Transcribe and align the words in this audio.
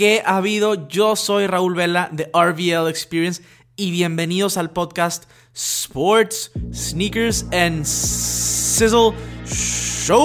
¿Qué 0.00 0.22
ha 0.24 0.38
habido? 0.38 0.88
Yo 0.88 1.14
soy 1.14 1.46
Raúl 1.46 1.74
Vela 1.74 2.08
de 2.10 2.30
RVL 2.32 2.88
Experience 2.88 3.42
y 3.76 3.90
bienvenidos 3.90 4.56
al 4.56 4.70
podcast 4.70 5.24
Sports, 5.52 6.52
Sneakers 6.72 7.44
and 7.52 7.84
Sizzle 7.84 9.12
Show. 9.44 10.16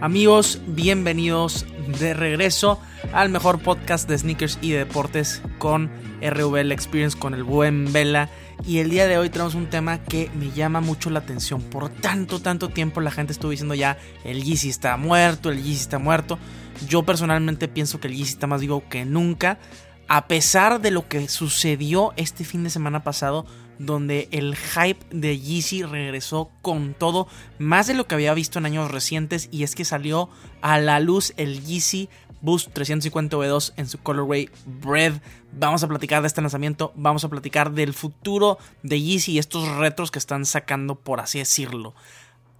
Amigos, 0.00 0.60
bienvenidos 0.68 1.66
de 1.98 2.14
regreso 2.14 2.80
al 3.12 3.30
mejor 3.30 3.60
podcast 3.60 4.08
de 4.08 4.18
sneakers 4.18 4.56
y 4.62 4.70
de 4.70 4.78
deportes 4.78 5.42
con 5.58 5.90
RVL 6.22 6.70
Experience 6.70 7.18
con 7.18 7.34
el 7.34 7.42
buen 7.42 7.92
Vela. 7.92 8.30
Y 8.66 8.78
el 8.78 8.90
día 8.90 9.06
de 9.06 9.16
hoy 9.16 9.30
tenemos 9.30 9.54
un 9.54 9.70
tema 9.70 10.02
que 10.02 10.30
me 10.34 10.50
llama 10.50 10.80
mucho 10.80 11.10
la 11.10 11.20
atención. 11.20 11.62
Por 11.62 11.88
tanto, 11.88 12.40
tanto 12.40 12.68
tiempo 12.68 13.00
la 13.00 13.10
gente 13.10 13.32
estuvo 13.32 13.50
diciendo 13.50 13.74
ya 13.74 13.96
el 14.24 14.42
Yeezy 14.42 14.68
está 14.68 14.96
muerto, 14.96 15.50
el 15.50 15.62
Yeezy 15.62 15.80
está 15.80 15.98
muerto. 15.98 16.38
Yo 16.86 17.02
personalmente 17.04 17.68
pienso 17.68 18.00
que 18.00 18.08
el 18.08 18.16
Yeezy 18.16 18.32
está 18.32 18.46
más 18.46 18.60
vivo 18.60 18.84
que 18.88 19.04
nunca. 19.04 19.58
A 20.06 20.26
pesar 20.26 20.80
de 20.80 20.90
lo 20.90 21.08
que 21.08 21.28
sucedió 21.28 22.12
este 22.16 22.44
fin 22.44 22.64
de 22.64 22.70
semana 22.70 23.04
pasado, 23.04 23.46
donde 23.78 24.28
el 24.32 24.56
hype 24.56 25.04
de 25.10 25.38
Yeezy 25.38 25.82
regresó 25.82 26.50
con 26.62 26.94
todo, 26.94 27.28
más 27.58 27.86
de 27.86 27.94
lo 27.94 28.06
que 28.06 28.14
había 28.14 28.34
visto 28.34 28.58
en 28.58 28.66
años 28.66 28.90
recientes, 28.90 29.48
y 29.52 29.62
es 29.62 29.74
que 29.74 29.84
salió 29.84 30.30
a 30.62 30.78
la 30.78 30.98
luz 31.00 31.32
el 31.36 31.64
Yeezy 31.64 32.08
Boost 32.40 32.72
350 32.72 33.36
V2 33.36 33.72
en 33.76 33.88
su 33.88 33.98
colorway 33.98 34.50
Bread. 34.64 35.20
Vamos 35.52 35.82
a 35.82 35.88
platicar 35.88 36.22
de 36.22 36.28
este 36.28 36.40
lanzamiento, 36.40 36.92
vamos 36.94 37.24
a 37.24 37.28
platicar 37.28 37.72
del 37.72 37.94
futuro 37.94 38.58
de 38.82 39.00
Yeezy 39.00 39.32
y 39.32 39.38
estos 39.38 39.68
retros 39.76 40.10
que 40.10 40.18
están 40.18 40.44
sacando, 40.44 40.94
por 40.94 41.20
así 41.20 41.38
decirlo. 41.38 41.94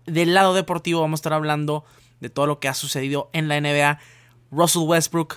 Del 0.06 0.34
lado 0.34 0.54
deportivo 0.54 1.00
vamos 1.00 1.18
a 1.18 1.20
estar 1.20 1.32
hablando 1.32 1.84
de 2.20 2.30
todo 2.30 2.46
lo 2.46 2.60
que 2.60 2.68
ha 2.68 2.74
sucedido 2.74 3.30
en 3.32 3.48
la 3.48 3.60
NBA. 3.60 3.98
Russell 4.50 4.82
Westbrook 4.82 5.36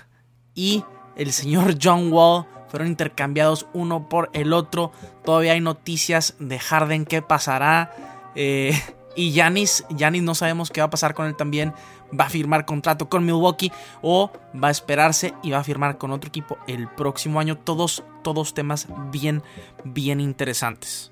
y 0.56 0.84
el 1.16 1.32
señor 1.34 1.76
John 1.82 2.12
Wall 2.12 2.46
fueron 2.70 2.88
intercambiados 2.88 3.68
uno 3.74 4.08
por 4.08 4.30
el 4.34 4.54
otro. 4.54 4.94
Todavía 5.26 5.54
hay 5.54 5.62
noticias 5.62 6.36
de 6.40 6.58
Harden, 6.58 7.06
qué 7.06 7.22
pasará. 7.22 7.94
Eh, 8.36 8.82
y 9.16 9.32
Yanis, 9.32 9.86
Yanis 9.90 10.24
no 10.24 10.36
sabemos 10.36 10.70
qué 10.70 10.82
va 10.82 10.88
a 10.88 10.90
pasar 10.90 11.14
con 11.14 11.28
él 11.28 11.36
también 11.36 11.74
va 12.18 12.26
a 12.26 12.30
firmar 12.30 12.66
contrato 12.66 13.10
con 13.10 13.26
Milwaukee 13.26 13.72
o 14.02 14.32
va 14.62 14.70
a 14.70 14.72
esperarse 14.72 15.34
y 15.44 15.52
va 15.52 15.60
a 15.60 15.64
firmar 15.64 15.98
con 15.98 16.12
otro 16.12 16.28
equipo 16.28 16.58
el 16.68 16.88
próximo 16.88 17.40
año. 17.40 17.58
Todos, 17.58 18.04
todos 18.24 18.54
temas 18.54 18.88
bien, 19.12 19.44
bien 19.84 20.20
interesantes. 20.20 21.12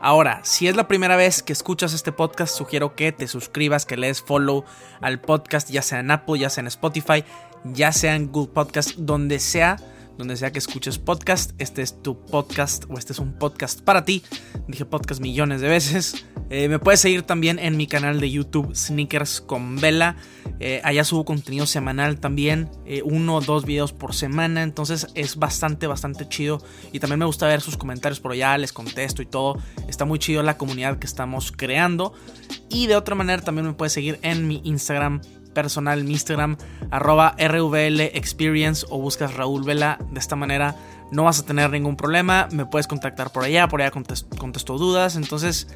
Ahora, 0.00 0.40
si 0.44 0.68
es 0.68 0.76
la 0.76 0.86
primera 0.86 1.16
vez 1.16 1.42
que 1.42 1.52
escuchas 1.52 1.92
este 1.92 2.12
podcast, 2.12 2.56
sugiero 2.56 2.94
que 2.94 3.10
te 3.10 3.26
suscribas, 3.26 3.84
que 3.84 3.96
le 3.96 4.06
des 4.06 4.22
follow 4.22 4.64
al 5.00 5.20
podcast, 5.20 5.68
ya 5.70 5.82
sea 5.82 6.00
en 6.00 6.12
Apple, 6.12 6.38
ya 6.38 6.50
sea 6.50 6.60
en 6.60 6.68
Spotify, 6.68 7.24
ya 7.64 7.90
sea 7.90 8.14
en 8.14 8.30
Google 8.30 8.52
Podcast, 8.52 8.92
donde 8.96 9.40
sea 9.40 9.76
donde 10.18 10.36
sea 10.36 10.52
que 10.52 10.58
escuches 10.58 10.98
podcast. 10.98 11.52
Este 11.58 11.80
es 11.80 12.02
tu 12.02 12.20
podcast 12.26 12.84
o 12.90 12.98
este 12.98 13.12
es 13.12 13.20
un 13.20 13.38
podcast 13.38 13.80
para 13.80 14.04
ti. 14.04 14.22
Dije 14.66 14.84
podcast 14.84 15.20
millones 15.20 15.60
de 15.60 15.68
veces. 15.68 16.26
Eh, 16.50 16.68
me 16.68 16.78
puedes 16.78 17.00
seguir 17.00 17.22
también 17.22 17.58
en 17.58 17.76
mi 17.76 17.86
canal 17.86 18.20
de 18.20 18.30
YouTube 18.30 18.74
Sneakers 18.74 19.40
con 19.40 19.76
Vela. 19.76 20.16
Eh, 20.60 20.80
allá 20.82 21.04
subo 21.04 21.24
contenido 21.24 21.66
semanal 21.66 22.18
también, 22.18 22.68
eh, 22.84 23.02
uno 23.04 23.36
o 23.36 23.40
dos 23.40 23.64
videos 23.64 23.92
por 23.92 24.12
semana. 24.12 24.62
Entonces 24.64 25.06
es 25.14 25.36
bastante, 25.36 25.86
bastante 25.86 26.28
chido. 26.28 26.60
Y 26.92 26.98
también 26.98 27.20
me 27.20 27.26
gusta 27.26 27.46
ver 27.46 27.60
sus 27.60 27.76
comentarios 27.76 28.18
por 28.18 28.32
allá, 28.32 28.58
les 28.58 28.72
contesto 28.72 29.22
y 29.22 29.26
todo. 29.26 29.58
Está 29.88 30.04
muy 30.04 30.18
chido 30.18 30.42
la 30.42 30.58
comunidad 30.58 30.98
que 30.98 31.06
estamos 31.06 31.52
creando. 31.52 32.12
Y 32.68 32.88
de 32.88 32.96
otra 32.96 33.14
manera 33.14 33.42
también 33.42 33.66
me 33.66 33.72
puedes 33.74 33.92
seguir 33.92 34.18
en 34.22 34.48
mi 34.48 34.60
Instagram 34.64 35.20
personal, 35.54 36.04
mi 36.04 36.12
Instagram, 36.12 36.56
arroba 36.90 37.34
RVL 37.38 38.00
Experience 38.00 38.86
o 38.90 39.00
buscas 39.00 39.34
Raúl 39.34 39.64
Vela. 39.64 39.98
De 40.10 40.20
esta 40.20 40.36
manera 40.36 40.76
no 41.10 41.24
vas 41.24 41.40
a 41.40 41.44
tener 41.44 41.70
ningún 41.70 41.96
problema. 41.96 42.48
Me 42.52 42.66
puedes 42.66 42.86
contactar 42.86 43.32
por 43.32 43.44
allá, 43.44 43.68
por 43.68 43.82
allá 43.82 43.90
contesto, 43.90 44.78
dudas. 44.78 45.16
Entonces, 45.16 45.68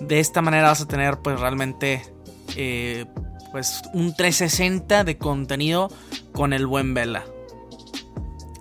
de 0.00 0.20
esta 0.20 0.42
manera 0.42 0.68
vas 0.68 0.80
a 0.80 0.88
tener 0.88 1.18
pues 1.18 1.38
realmente 1.38 2.02
eh, 2.56 3.06
pues 3.52 3.82
un 3.92 4.14
360 4.14 5.04
de 5.04 5.18
contenido 5.18 5.90
con 6.32 6.52
el 6.52 6.66
buen 6.66 6.94
Vela. 6.94 7.24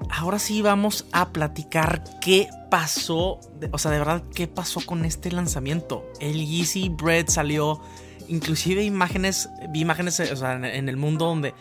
Ahora 0.10 0.40
sí 0.40 0.62
vamos 0.62 1.06
a 1.12 1.30
platicar 1.30 2.04
qué 2.20 2.50
pasó, 2.70 3.40
o 3.72 3.78
sea, 3.78 3.92
de 3.92 4.00
verdad, 4.00 4.24
qué 4.34 4.48
pasó 4.48 4.81
con 4.86 5.06
este 5.06 5.31
lanzamiento. 5.31 6.06
El 6.20 6.46
Yeezy 6.46 6.90
Bread 6.90 7.30
salió 7.30 7.80
inclusive 8.30 8.84
imágenes, 8.84 9.50
vi 9.70 9.82
imágenes 9.82 10.16
sea, 10.16 10.54
en 10.54 10.90
el 10.90 10.98
mundo 10.98 11.26
donde 11.26 11.54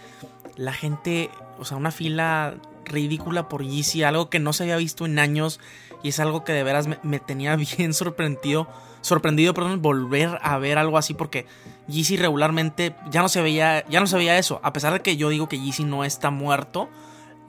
la 0.56 0.72
gente, 0.72 1.30
o 1.58 1.64
sea, 1.64 1.76
una 1.76 1.90
fila 1.90 2.56
ridícula 2.84 3.48
por 3.48 3.64
Yeezy, 3.64 4.02
algo 4.02 4.30
que 4.30 4.38
no 4.38 4.52
se 4.52 4.64
había 4.64 4.76
visto 4.76 5.06
en 5.06 5.18
años 5.18 5.60
y 6.02 6.08
es 6.08 6.20
algo 6.20 6.44
que 6.44 6.52
de 6.52 6.62
veras 6.62 6.88
me, 7.02 7.20
tenía 7.20 7.56
bien 7.78 7.94
sorprendido, 7.94 8.68
sorprendido, 9.00 9.54
perdón, 9.54 9.82
volver 9.82 10.38
a 10.42 10.58
ver 10.58 10.78
algo 10.78 10.98
así 10.98 11.14
porque 11.14 11.46
Yeezy 11.88 12.16
regularmente 12.16 12.94
ya 13.10 13.22
no 13.22 13.28
se 13.28 13.42
veía, 13.42 13.84
ya 13.88 14.00
no 14.00 14.06
se 14.06 14.16
veía 14.16 14.38
eso, 14.38 14.60
a 14.62 14.72
pesar 14.72 14.92
de 14.92 15.00
que 15.00 15.16
yo 15.16 15.28
digo 15.28 15.48
que 15.48 15.60
Yeezy 15.60 15.84
no 15.84 16.04
está 16.04 16.30
muerto, 16.30 16.88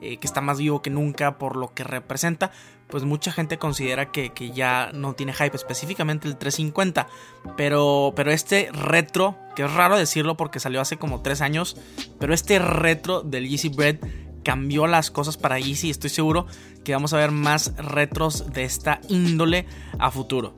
eh, 0.02 0.18
que 0.18 0.28
está 0.28 0.42
más 0.42 0.60
vivo 0.60 0.82
que 0.82 0.90
nunca 0.90 1.38
por 1.38 1.56
lo 1.56 1.74
que 1.74 1.84
representa, 1.84 2.52
pues 2.90 3.04
mucha 3.04 3.32
gente 3.32 3.58
considera 3.58 4.12
que, 4.12 4.32
ya 4.54 4.92
no 4.94 5.14
tiene 5.14 5.34
hype, 5.34 5.56
específicamente 5.56 6.28
el 6.28 6.38
350. 6.38 7.08
Pero, 7.56 8.14
pero 8.16 8.32
este 8.32 8.70
retro, 8.72 9.38
que 9.56 9.64
es 9.64 9.74
raro 9.74 9.98
decirlo 9.98 10.36
porque 10.36 10.60
salió 10.60 10.82
hace 10.82 10.98
como 10.98 11.22
3 11.22 11.42
años, 11.42 11.78
pero 12.20 12.34
este 12.34 12.60
retro 12.60 13.22
del 13.22 13.48
Yeezy 13.48 13.70
Bread 13.70 13.98
cambió 14.44 14.88
las 14.88 15.12
cosas 15.12 15.38
para 15.38 15.60
Yeezy. 15.60 15.90
Estoy 15.90 16.10
seguro 16.10 16.48
que 16.84 16.94
vamos 16.94 17.14
a 17.14 17.18
ver 17.18 17.32
más 17.32 17.76
retros 17.78 18.52
de 18.52 18.64
esta 18.64 19.00
índole 19.08 19.68
a 20.00 20.10
futuro. 20.10 20.56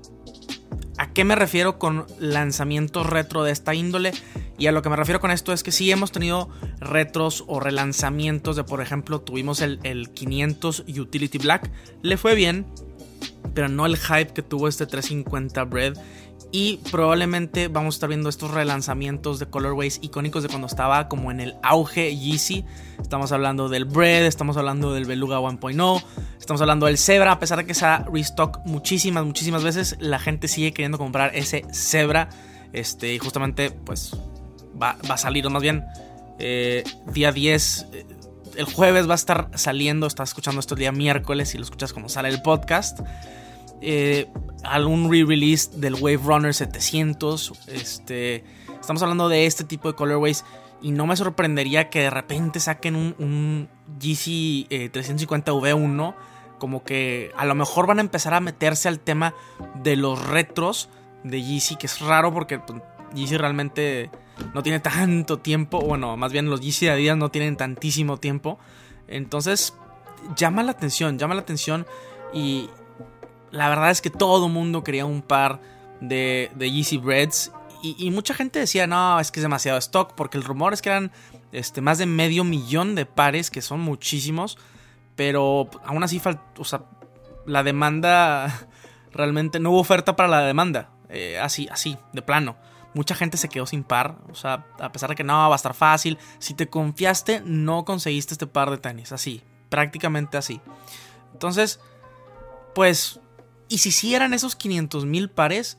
¿A 0.98 1.12
qué 1.12 1.26
me 1.26 1.36
refiero 1.36 1.80
con 1.80 2.06
lanzamientos 2.20 3.08
retro 3.08 3.44
de 3.44 3.52
esta 3.52 3.74
índole? 3.74 4.14
Y 4.62 4.68
a 4.68 4.72
lo 4.72 4.84
que 4.84 4.90
me 4.90 4.96
refiero 4.96 5.20
con 5.20 5.32
esto 5.32 5.54
es 5.54 5.64
que 5.64 5.72
sí 5.72 5.90
hemos 5.90 6.12
tenido 6.12 6.48
retros 6.80 7.44
o 7.48 7.60
relanzamientos 7.60 8.56
de, 8.56 8.64
por 8.64 8.80
ejemplo, 8.80 9.20
tuvimos 9.20 9.60
el, 9.60 9.80
el 9.82 10.12
500 10.12 10.84
Utility 11.00 11.40
Black, 11.40 11.72
le 12.04 12.16
fue 12.16 12.36
bien, 12.36 12.68
pero 13.56 13.70
no 13.70 13.88
el 13.88 13.98
hype 13.98 14.34
que 14.34 14.44
tuvo 14.44 14.68
este 14.68 14.86
350 14.86 15.64
Bread. 15.64 15.94
Y 16.52 16.78
probablemente 16.92 17.70
vamos 17.70 17.96
a 17.96 17.98
estar 17.98 18.10
viendo 18.10 18.30
estos 18.30 18.52
relanzamientos 18.52 19.40
de 19.40 19.48
colorways 19.48 19.98
icónicos 20.04 20.44
de 20.44 20.50
cuando 20.50 20.68
estaba 20.68 21.08
como 21.08 21.32
en 21.32 21.40
el 21.40 21.56
auge 21.64 22.16
Yeezy. 22.16 22.64
Estamos 23.02 23.32
hablando 23.32 23.68
del 23.68 23.86
Bread, 23.86 24.28
estamos 24.28 24.58
hablando 24.58 24.94
del 24.94 25.06
Beluga 25.06 25.40
1.0, 25.40 26.04
estamos 26.40 26.62
hablando 26.62 26.86
del 26.86 27.00
Zebra. 27.00 27.32
A 27.32 27.40
pesar 27.40 27.58
de 27.58 27.66
que 27.66 27.74
se 27.74 27.86
ha 27.86 28.06
restock 28.14 28.60
muchísimas, 28.64 29.26
muchísimas 29.26 29.64
veces, 29.64 29.98
la 30.00 30.20
gente 30.20 30.48
sigue 30.48 30.72
queriendo 30.72 31.00
comprar 31.00 31.36
ese 31.36 31.66
Zebra. 31.74 32.30
Este, 32.74 33.16
y 33.16 33.18
justamente, 33.18 33.72
pues 33.72 34.16
va, 34.82 34.98
a 35.10 35.18
salir, 35.18 35.46
o 35.46 35.50
más 35.50 35.62
bien, 35.62 35.86
eh, 36.40 36.84
día 37.14 37.32
10. 37.32 37.88
Eh, 37.94 38.06
el 38.58 38.66
jueves 38.66 39.08
va 39.08 39.14
a 39.14 39.16
estar 39.16 39.50
saliendo, 39.56 40.08
estás 40.08 40.30
escuchando 40.30 40.60
esto 40.60 40.76
el 40.76 40.80
día 40.80 40.92
miércoles 40.92 41.56
y 41.56 41.58
lo 41.58 41.64
escuchas 41.64 41.94
como 41.94 42.10
sale 42.10 42.30
el 42.30 42.42
podcast. 42.42 43.00
Eh, 43.80 44.28
algún 44.64 45.10
re-release 45.10 45.72
del 45.76 45.96
Wave 45.96 46.18
Runner 46.18 46.54
700. 46.54 47.54
Este, 47.68 48.44
estamos 48.80 49.02
hablando 49.02 49.30
de 49.30 49.46
este 49.46 49.64
tipo 49.64 49.88
de 49.88 49.96
colorways. 49.96 50.44
Y 50.82 50.92
no 50.92 51.06
me 51.06 51.16
sorprendería 51.16 51.90
que 51.90 52.00
de 52.02 52.10
repente 52.10 52.60
saquen 52.60 52.96
un, 52.96 53.16
un 53.20 53.70
GC 54.00 54.92
350 54.92 55.54
V1. 55.54 56.16
Como 56.58 56.84
que 56.84 57.32
a 57.38 57.46
lo 57.46 57.56
mejor 57.56 57.88
van 57.88 58.00
a 58.00 58.02
empezar 58.02 58.34
a 58.34 58.40
meterse 58.40 58.88
al 58.88 59.00
tema 59.00 59.34
de 59.76 59.96
los 59.96 60.28
retros 60.28 60.90
de 61.24 61.42
Yeezy. 61.42 61.76
Que 61.78 61.86
es 61.86 62.02
raro 62.02 62.34
porque 62.34 62.60
pues, 62.60 62.82
Yeezy 63.14 63.38
realmente 63.38 64.10
no 64.54 64.64
tiene 64.64 64.80
tanto 64.80 65.40
tiempo. 65.40 65.82
Bueno, 65.82 66.18
más 66.18 66.32
bien 66.32 66.50
los 66.50 66.62
Yeezy 66.62 66.86
de 66.86 66.92
Adidas 66.92 67.18
no 67.18 67.30
tienen 67.30 67.58
tantísimo 67.58 68.18
tiempo. 68.18 68.60
Entonces, 69.08 69.74
llama 70.36 70.64
la 70.64 70.72
atención, 70.72 71.18
llama 71.18 71.36
la 71.36 71.42
atención. 71.42 71.86
Y, 72.34 72.70
la 73.52 73.70
verdad 73.70 73.92
es 73.92 74.02
que 74.02 74.10
todo 74.10 74.48
mundo 74.50 74.84
quería 74.84 75.06
un 75.06 75.22
par 75.22 75.60
de, 76.00 76.52
de 76.56 76.72
Yeezy 76.72 76.98
Breads. 76.98 77.52
Y, 77.84 78.12
mucha 78.12 78.36
gente 78.36 78.60
decía, 78.60 78.86
no, 78.86 79.20
es 79.20 79.32
que 79.32 79.40
es 79.40 79.44
demasiado 79.44 79.80
stock. 79.80 80.14
Porque 80.14 80.38
el 80.38 80.44
rumor 80.44 80.74
es 80.74 80.82
que 80.82 80.90
eran 80.90 81.12
este, 81.52 81.82
más 81.82 81.98
de 81.98 82.06
medio 82.06 82.44
millón 82.44 82.94
de 82.94 83.06
pares, 83.06 83.50
que 83.50 83.62
son 83.62 83.80
muchísimos. 83.80 84.58
Pero 85.16 85.70
aún 85.84 86.04
así, 86.04 86.22
o 86.58 86.64
la 87.48 87.64
demanda, 87.64 88.68
realmente 89.12 89.60
no 89.60 89.72
hubo 89.72 89.80
oferta 89.80 90.16
para 90.16 90.30
la 90.30 90.42
demanda. 90.42 90.92
Eh, 91.10 91.40
así, 91.40 91.68
así, 91.72 91.98
de 92.14 92.22
plano. 92.22 92.56
Mucha 92.94 93.16
gente 93.16 93.38
se 93.38 93.50
quedó 93.50 93.66
sin 93.66 93.84
par. 93.84 94.18
O 94.32 94.36
sea, 94.36 94.66
a 94.80 94.92
pesar 94.92 95.10
de 95.10 95.16
que 95.16 95.24
no 95.24 95.34
va 95.34 95.54
a 95.54 95.56
estar 95.56 95.74
fácil. 95.74 96.18
Si 96.40 96.54
te 96.54 96.68
confiaste, 96.68 97.42
no 97.46 97.86
conseguiste 97.86 98.34
este 98.34 98.48
par 98.48 98.70
de 98.70 98.78
tenis. 98.78 99.12
Así, 99.12 99.42
prácticamente 99.70 100.38
así. 100.38 100.60
Entonces, 101.34 101.80
pues 102.76 103.22
y 103.72 103.78
si 103.78 103.88
hicieran 103.88 104.24
eran 104.24 104.34
esos 104.34 104.58
500 104.58 105.06
mil 105.06 105.30
pares, 105.30 105.78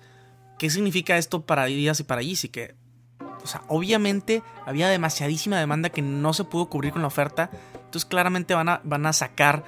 ¿qué 0.59 0.71
significa 0.71 1.19
esto 1.19 1.45
para 1.45 1.65
Adidas 1.65 2.01
y 2.01 2.05
para 2.05 2.23
Yeezy? 2.23 2.49
Que, 2.49 2.75
o 3.21 3.47
sea, 3.47 3.61
obviamente 3.69 4.43
había 4.65 4.89
demasiadísima 4.89 5.59
demanda 5.59 5.91
que 5.91 6.01
no 6.01 6.33
se 6.33 6.45
pudo 6.45 6.71
cubrir 6.71 6.95
con 6.95 7.03
la 7.03 7.09
oferta. 7.09 7.51
Entonces 7.75 8.07
claramente 8.07 8.55
van 8.55 8.71
a, 8.71 8.81
van 8.83 9.05
a 9.05 9.13
sacar 9.13 9.65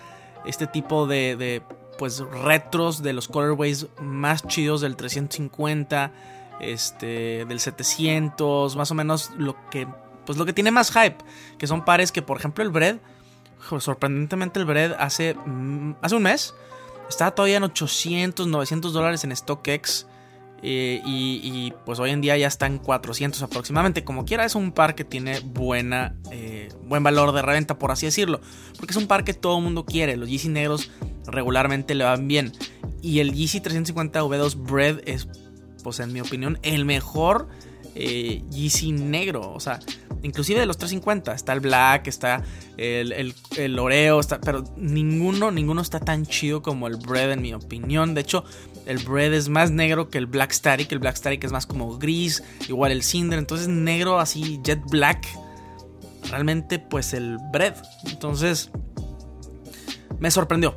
este 0.47 0.67
tipo 0.67 1.07
de, 1.07 1.37
de 1.37 1.63
pues 1.99 2.21
retros 2.21 3.03
de 3.03 3.13
los 3.13 3.29
colorways 3.29 3.89
más 4.01 4.43
chidos 4.47 4.81
del 4.81 4.97
350, 4.97 6.11
este, 6.61 7.45
del 7.45 7.61
700, 7.61 8.77
más 8.77 8.91
o 8.91 8.95
menos 8.95 9.31
lo 9.37 9.57
que, 9.71 9.87
pues 10.27 10.39
lo 10.39 10.47
que 10.47 10.53
tiene 10.53 10.71
más 10.71 10.91
hype, 10.93 11.19
que 11.59 11.67
son 11.67 11.85
pares 11.85 12.13
que, 12.13 12.23
por 12.23 12.39
ejemplo, 12.39 12.65
el 12.65 12.71
Bread, 12.71 12.99
sorprendentemente 13.79 14.61
el 14.61 14.67
Bread 14.67 14.97
hace, 14.99 15.35
mm, 15.35 15.97
hace 16.03 16.15
un 16.17 16.23
mes 16.23 16.55
estaba 17.09 17.33
todavía 17.33 17.59
en 17.59 17.65
800, 17.65 18.47
900 18.47 18.93
dólares 18.93 19.25
en 19.25 19.35
StockX. 19.35 20.07
Eh, 20.67 21.03
y, 21.05 21.75
pues 21.85 21.99
hoy 21.99 22.09
en 22.09 22.23
día 22.23 22.39
ya 22.39 22.47
está 22.47 22.67
en 22.67 22.79
400 22.79 23.43
aproximadamente. 23.43 24.03
Como 24.03 24.25
quiera, 24.25 24.47
es 24.47 24.55
un 24.55 24.73
par 24.73 24.95
que 24.95 25.05
tiene 25.05 25.41
buena, 25.41 26.17
eh, 26.31 26.71
buen 26.87 27.03
valor 27.03 27.33
de 27.33 27.43
reventa, 27.43 27.79
por 27.79 27.91
así 27.91 28.07
decirlo. 28.07 28.41
Porque 28.79 28.93
es 28.93 28.97
un 28.97 29.07
par 29.07 29.25
que 29.25 29.35
todo 29.35 29.59
el 29.59 29.65
mundo 29.65 29.85
quiere. 29.85 30.17
Los 30.17 30.31
Yeezy 30.31 30.49
negros 30.49 30.91
regularmente 31.27 31.95
le 31.95 32.05
van 32.05 32.27
bien. 32.29 32.53
Y 33.03 33.21
el 33.21 33.35
Yeezy 33.35 33.61
350 33.61 34.23
V2 34.23 34.57
Bread 34.57 35.01
es, 35.05 35.29
pues 35.85 36.01
en 36.01 36.13
mi 36.13 36.21
opinión, 36.21 36.59
el 36.63 36.85
mejor 36.85 37.47
eh, 37.95 38.43
Yeezy 38.51 38.91
negro. 38.91 39.53
O 39.53 39.61
sea, 39.61 39.79
inclusive 40.23 40.59
de 40.59 40.67
los 40.67 40.79
350. 40.79 41.33
Está 41.33 41.53
el 41.53 41.61
Black, 41.61 42.09
está 42.09 42.43
el, 42.77 43.35
el, 43.57 43.79
Oreo, 43.79 44.19
está, 44.19 44.41
pero 44.41 44.65
ninguno, 44.77 45.53
ninguno 45.53 45.81
está 45.83 46.01
tan 46.01 46.27
chido 46.27 46.63
como 46.63 46.89
el 46.89 46.97
Bread 46.97 47.33
en 47.33 47.43
mi 47.43 47.55
opinión. 47.55 48.15
De 48.15 48.23
hecho, 48.23 48.45
el 48.87 48.99
Bread 48.99 49.35
es 49.35 49.49
más 49.49 49.71
negro 49.71 50.09
que 50.09 50.19
el 50.19 50.27
Black 50.27 50.51
Static. 50.53 50.91
El 50.91 50.99
Black 50.99 51.17
Static 51.17 51.45
es 51.45 51.53
más 51.53 51.67
como 51.67 51.97
gris, 51.99 52.43
igual 52.69 52.91
el 52.91 53.05
Cinder. 53.05 53.39
Entonces 53.39 53.69
negro 53.69 54.19
así, 54.19 54.61
jet 54.65 54.83
black. 54.91 55.25
Realmente 56.31 56.79
pues 56.81 57.15
el 57.15 57.39
Bread. 57.53 57.77
Entonces 58.07 58.71
me 60.19 60.31
sorprendió 60.31 60.75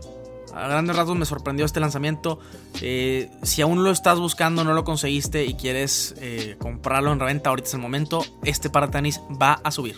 a 0.57 0.68
grandes 0.68 0.95
rasgos 0.95 1.18
me 1.18 1.25
sorprendió 1.25 1.65
este 1.65 1.80
lanzamiento. 1.80 2.39
Eh, 2.81 3.30
si 3.44 3.62
aún 3.62 3.83
lo 3.83 3.92
estás 3.92 4.19
buscando, 4.19 4.63
no 4.63 4.74
lo 4.74 4.83
conseguiste 4.83 5.45
y 5.45 5.54
quieres 5.54 6.15
eh, 6.19 6.56
comprarlo 6.59 7.12
en 7.12 7.19
reventa, 7.19 7.50
ahorita 7.50 7.68
es 7.68 7.74
el 7.75 7.80
momento. 7.80 8.25
Este 8.44 8.69
par 8.69 8.89
tenis 8.89 9.21
va 9.42 9.59
a 9.63 9.71
subir. 9.71 9.98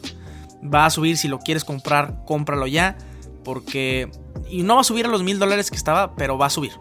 Va 0.61 0.85
a 0.85 0.89
subir, 0.89 1.17
si 1.17 1.27
lo 1.27 1.39
quieres 1.39 1.63
comprar, 1.63 2.23
cómpralo 2.25 2.67
ya. 2.67 2.97
Porque... 3.43 4.11
Y 4.49 4.63
no 4.63 4.75
va 4.75 4.81
a 4.81 4.83
subir 4.83 5.05
a 5.05 5.09
los 5.09 5.23
mil 5.23 5.39
dólares 5.39 5.69
que 5.69 5.77
estaba, 5.77 6.15
pero 6.15 6.37
va 6.37 6.47
a 6.47 6.49
subir. 6.49 6.71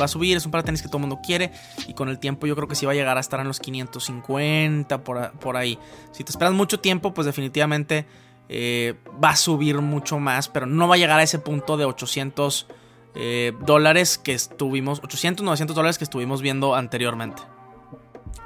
Va 0.00 0.06
a 0.06 0.08
subir, 0.08 0.36
es 0.36 0.44
un 0.44 0.52
par 0.52 0.62
tenis 0.62 0.82
que 0.82 0.88
todo 0.88 0.98
el 0.98 1.02
mundo 1.02 1.20
quiere. 1.24 1.52
Y 1.88 1.94
con 1.94 2.08
el 2.08 2.18
tiempo 2.18 2.46
yo 2.46 2.54
creo 2.56 2.68
que 2.68 2.74
sí 2.74 2.84
va 2.84 2.92
a 2.92 2.96
llegar 2.96 3.16
a 3.16 3.20
estar 3.20 3.40
en 3.40 3.48
los 3.48 3.60
550, 3.60 5.02
por, 5.02 5.32
por 5.38 5.56
ahí. 5.56 5.78
Si 6.12 6.24
te 6.24 6.30
esperas 6.30 6.52
mucho 6.52 6.80
tiempo, 6.80 7.14
pues 7.14 7.26
definitivamente... 7.26 8.06
Eh, 8.46 8.96
va 9.24 9.30
a 9.30 9.36
subir 9.36 9.80
mucho 9.80 10.18
más, 10.18 10.48
pero 10.48 10.66
no 10.66 10.86
va 10.86 10.96
a 10.96 10.98
llegar 10.98 11.18
a 11.18 11.22
ese 11.22 11.38
punto 11.38 11.78
de 11.78 11.86
800 11.86 12.66
eh, 13.14 13.52
dólares 13.60 14.18
que 14.18 14.32
estuvimos, 14.32 15.00
800, 15.02 15.44
900 15.44 15.76
dólares 15.76 15.98
que 15.98 16.04
estuvimos 16.04 16.42
viendo 16.42 16.74
anteriormente. 16.74 17.42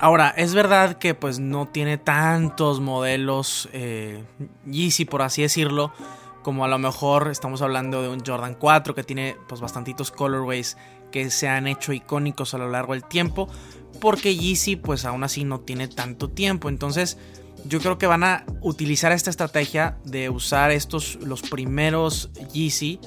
Ahora, 0.00 0.32
es 0.36 0.54
verdad 0.54 0.98
que 0.98 1.14
pues 1.14 1.40
no 1.40 1.66
tiene 1.66 1.98
tantos 1.98 2.80
modelos 2.80 3.68
eh, 3.72 4.24
Yeezy, 4.70 5.06
por 5.06 5.22
así 5.22 5.42
decirlo, 5.42 5.92
como 6.42 6.64
a 6.64 6.68
lo 6.68 6.78
mejor 6.78 7.28
estamos 7.30 7.62
hablando 7.62 8.00
de 8.02 8.08
un 8.08 8.24
Jordan 8.24 8.54
4 8.54 8.94
que 8.94 9.02
tiene 9.02 9.36
pues 9.48 9.60
bastantitos 9.60 10.12
colorways 10.12 10.76
que 11.10 11.30
se 11.30 11.48
han 11.48 11.66
hecho 11.66 11.92
icónicos 11.92 12.54
a 12.54 12.58
lo 12.58 12.70
largo 12.70 12.92
del 12.92 13.04
tiempo, 13.04 13.48
porque 14.00 14.36
Yeezy 14.36 14.76
pues 14.76 15.04
aún 15.04 15.24
así 15.24 15.44
no 15.44 15.60
tiene 15.60 15.88
tanto 15.88 16.28
tiempo, 16.28 16.68
entonces 16.68 17.18
yo 17.64 17.80
creo 17.80 17.98
que 17.98 18.06
van 18.06 18.22
a 18.22 18.44
utilizar 18.60 19.10
esta 19.10 19.30
estrategia 19.30 19.98
de 20.04 20.30
usar 20.30 20.70
estos 20.70 21.16
los 21.16 21.42
primeros 21.42 22.30
Yeezy 22.52 23.00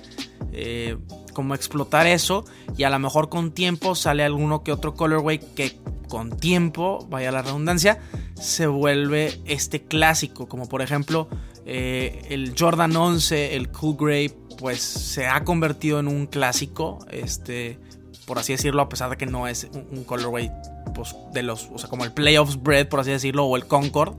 eh, 0.51 0.97
como 1.31 1.55
explotar 1.55 2.07
eso 2.07 2.45
y 2.77 2.83
a 2.83 2.89
lo 2.89 2.99
mejor 2.99 3.29
con 3.29 3.51
tiempo 3.51 3.95
sale 3.95 4.23
alguno 4.23 4.63
que 4.63 4.71
otro 4.71 4.93
colorway 4.93 5.39
que 5.39 5.79
con 6.07 6.37
tiempo, 6.37 7.07
vaya 7.09 7.31
la 7.31 7.41
redundancia, 7.41 7.99
se 8.35 8.67
vuelve 8.67 9.39
este 9.45 9.83
clásico, 9.83 10.47
como 10.47 10.67
por 10.67 10.81
ejemplo 10.81 11.29
eh, 11.65 12.25
el 12.29 12.53
Jordan 12.57 12.95
11, 12.95 13.55
el 13.55 13.71
Cool 13.71 13.95
Grey, 13.97 14.33
pues 14.57 14.81
se 14.81 15.27
ha 15.27 15.43
convertido 15.43 15.99
en 15.99 16.07
un 16.07 16.27
clásico, 16.27 16.99
este, 17.09 17.79
por 18.25 18.39
así 18.39 18.51
decirlo, 18.51 18.81
a 18.81 18.89
pesar 18.89 19.09
de 19.09 19.17
que 19.17 19.25
no 19.25 19.47
es 19.47 19.69
un, 19.73 20.03
colorway 20.03 20.51
pues, 20.93 21.15
de 21.33 21.43
los, 21.43 21.69
o 21.71 21.77
sea, 21.77 21.89
como 21.89 22.03
el 22.03 22.11
Playoffs 22.11 22.61
Bread, 22.61 22.89
por 22.89 22.99
así 22.99 23.11
decirlo, 23.11 23.45
o 23.45 23.55
el 23.55 23.65
Concord. 23.65 24.15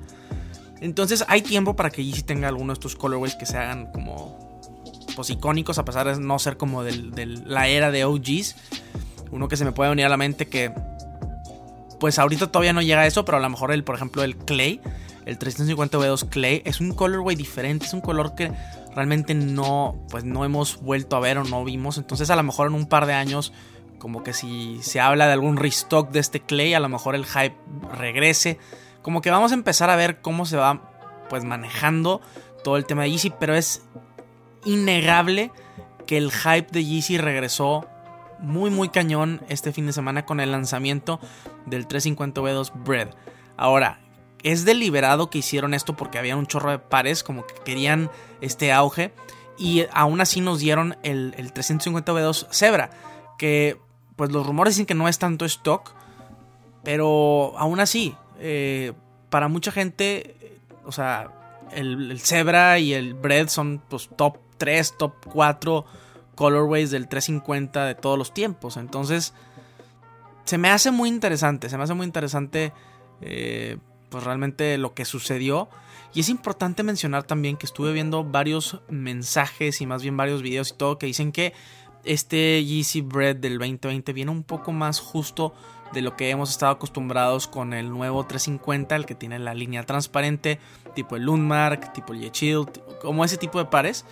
Entonces 0.81 1.25
hay 1.29 1.43
tiempo 1.43 1.77
para 1.77 1.91
que 1.91 2.05
Yeezy 2.05 2.23
tenga 2.23 2.49
alguno 2.49 2.73
de 2.73 2.75
estos 2.75 2.97
colorways 2.97 3.37
que 3.37 3.47
se 3.47 3.57
hagan 3.57 3.93
como 3.93 4.52
pues, 5.17 5.31
icónicos, 5.31 5.79
a 5.79 5.85
pesar 5.85 6.07
de 6.07 6.21
no 6.21 6.39
ser 6.39 6.57
como 6.57 6.83
de 6.83 7.27
la 7.45 7.69
era 7.69 7.91
de 7.91 8.05
OGs. 8.05 8.57
Uno 9.31 9.49
que 9.49 9.57
se 9.57 9.65
me 9.65 9.73
puede 9.73 9.91
venir 9.91 10.07
a 10.07 10.09
la 10.09 10.17
mente 10.17 10.47
que, 10.49 10.73
pues 11.99 12.19
ahorita 12.19 12.51
todavía 12.51 12.73
no 12.73 12.83
llega 12.83 13.01
a 13.03 13.07
eso, 13.07 13.25
pero 13.25 13.39
a 13.39 13.41
lo 13.41 13.49
mejor 13.49 13.73
el, 13.73 13.85
por 13.85 13.95
ejemplo, 13.95 14.23
el 14.23 14.37
Clay, 14.37 14.81
el 15.25 15.39
350 15.39 15.99
V2 15.99 16.29
Clay, 16.29 16.63
es 16.65 16.81
un 16.81 16.93
colorway 16.93 17.37
diferente, 17.37 17.87
es 17.87 17.95
un 17.95 18.01
color 18.01 18.35
que 18.35 18.53
realmente 18.95 19.35
no, 19.35 20.05
pues 20.11 20.25
no 20.25 20.45
hemos 20.45 20.81
vuelto 20.81 21.17
a 21.17 21.21
ver 21.21 21.39
o 21.39 21.45
no 21.45 21.65
vimos. 21.65 21.99
Entonces 21.99 22.29
a 22.31 22.37
lo 22.37 22.43
mejor 22.43 22.67
en 22.69 22.75
un 22.75 22.87
par 22.87 23.07
de 23.07 23.15
años, 23.15 23.53
como 23.99 24.23
que 24.23 24.33
si 24.33 24.83
se 24.83 25.01
habla 25.01 25.27
de 25.27 25.33
algún 25.33 25.57
restock 25.57 26.11
de 26.11 26.21
este 26.21 26.41
Clay, 26.41 26.75
a 26.75 26.81
lo 26.81 26.89
mejor 26.89 27.15
el 27.15 27.25
hype 27.25 27.57
regrese. 27.93 28.59
Como 29.01 29.23
que 29.23 29.31
vamos 29.31 29.53
a 29.53 29.55
empezar 29.55 29.91
a 29.91 29.97
ver 29.97 30.21
cómo 30.21 30.45
se 30.45 30.57
va 30.57 30.91
pues 31.29 31.45
manejando 31.45 32.21
todo 32.65 32.77
el 32.77 32.85
tema 32.85 33.03
de 33.05 33.11
Yeezy, 33.11 33.33
pero 33.39 33.55
es 33.55 33.83
innegable 34.65 35.51
que 36.07 36.17
el 36.17 36.31
hype 36.31 36.69
de 36.71 36.85
Yeezy 36.85 37.19
regresó 37.19 37.87
muy 38.39 38.71
muy 38.71 38.89
cañón 38.89 39.41
este 39.49 39.73
fin 39.73 39.87
de 39.87 39.93
semana 39.93 40.27
con 40.27 40.41
el 40.41 40.51
lanzamiento 40.51 41.21
del 41.67 41.87
350V2 41.87 42.73
Bread. 42.85 43.11
Ahora, 43.57 44.01
es 44.43 44.65
deliberado 44.65 45.31
que 45.31 45.39
hicieron 45.39 45.75
esto 45.75 45.95
porque 45.95 46.19
había 46.19 46.37
un 46.37 46.47
chorro 46.47 46.71
de 46.71 46.79
pares 46.79 47.23
como 47.23 47.47
que 47.47 47.55
querían 47.65 48.11
este 48.41 48.73
auge 48.73 49.13
y 49.57 49.85
aún 49.93 50.21
así 50.21 50.41
nos 50.41 50.59
dieron 50.59 50.97
el, 51.03 51.35
350V2 51.35 52.49
Zebra 52.53 52.91
que 53.39 53.79
pues 54.17 54.31
los 54.33 54.47
rumores 54.47 54.75
dicen 54.75 54.87
que 54.87 54.95
no 54.95 55.09
es 55.09 55.19
tanto 55.19 55.45
stock 55.45 55.95
pero 56.83 57.55
aún 57.57 57.79
así 57.79 58.17
eh, 58.41 58.93
para 59.31 59.47
mucha 59.47 59.71
gente 59.71 60.59
o 60.85 60.91
sea 60.91 61.31
el, 61.71 62.11
el 62.11 62.21
Zebra 62.21 62.79
y 62.81 62.95
el 62.95 63.15
Bread 63.15 63.49
son 63.49 63.81
pues 63.89 64.11
top 64.17 64.39
3, 64.63 64.95
top 64.97 65.13
4 65.33 65.85
colorways 66.37 66.93
del 66.93 67.09
350 67.09 67.85
de 67.85 67.97
todos 67.97 68.17
los 68.17 68.33
tiempos. 68.33 68.77
Entonces, 68.77 69.35
se 70.45 70.57
me 70.57 70.69
hace 70.71 70.93
muy 70.93 71.09
interesante, 71.09 71.69
se 71.69 71.77
me 71.77 71.83
hace 71.83 71.95
muy 71.95 72.07
interesante 72.07 72.73
eh, 73.23 73.79
pues 74.09 74.23
realmente 74.23 74.79
lo 74.79 74.95
que 74.95 75.05
sucedió. 75.05 75.69
Y 76.15 76.21
es 76.21 76.29
importante 76.29 76.85
mencionar 76.85 77.25
también 77.25 77.57
que 77.57 77.67
estuve 77.67 77.93
viendo 77.93 78.23
varios 78.23 78.83
mensajes 78.89 79.81
y 79.81 79.87
más 79.87 80.03
bien 80.03 80.17
varios 80.17 80.43
videos 80.43 80.71
y 80.71 80.75
todo 80.75 80.97
que 80.97 81.07
dicen 81.07 81.33
que 81.33 81.55
este 82.05 82.65
Yeezy 82.65 83.01
Bread 83.01 83.35
del 83.35 83.59
2020 83.59 84.13
viene 84.13 84.31
un 84.31 84.45
poco 84.45 84.71
más 84.71 85.01
justo 85.01 85.55
de 85.93 86.03
lo 86.03 86.17
que 86.17 86.31
hemos 86.31 86.51
estado 86.51 86.71
acostumbrados 86.71 87.49
con 87.49 87.73
el 87.73 87.91
nuevo 87.91 88.25
350, 88.25 88.95
el 88.95 89.07
que 89.07 89.17
tiene 89.17 89.41
la 89.41 89.55
línea 89.55 89.83
transparente, 89.83 90.61
tipo 90.95 91.17
el 91.17 91.25
Lundmark, 91.25 91.93
tipo 91.93 92.13
el 92.13 92.21
Yechill, 92.21 92.67
como 93.01 93.25
ese 93.25 93.37
tipo 93.37 93.59
de 93.59 93.67
pares. 93.67 94.05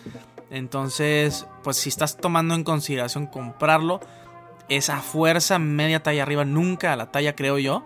Entonces, 0.51 1.47
pues 1.63 1.77
si 1.77 1.89
estás 1.89 2.17
tomando 2.17 2.55
en 2.55 2.65
consideración 2.65 3.27
comprarlo, 3.27 4.01
esa 4.69 5.01
fuerza 5.01 5.59
media 5.59 6.03
talla 6.03 6.23
arriba, 6.23 6.45
nunca 6.45 6.93
a 6.93 6.97
la 6.97 7.11
talla 7.11 7.35
creo 7.35 7.59
yo. 7.59 7.85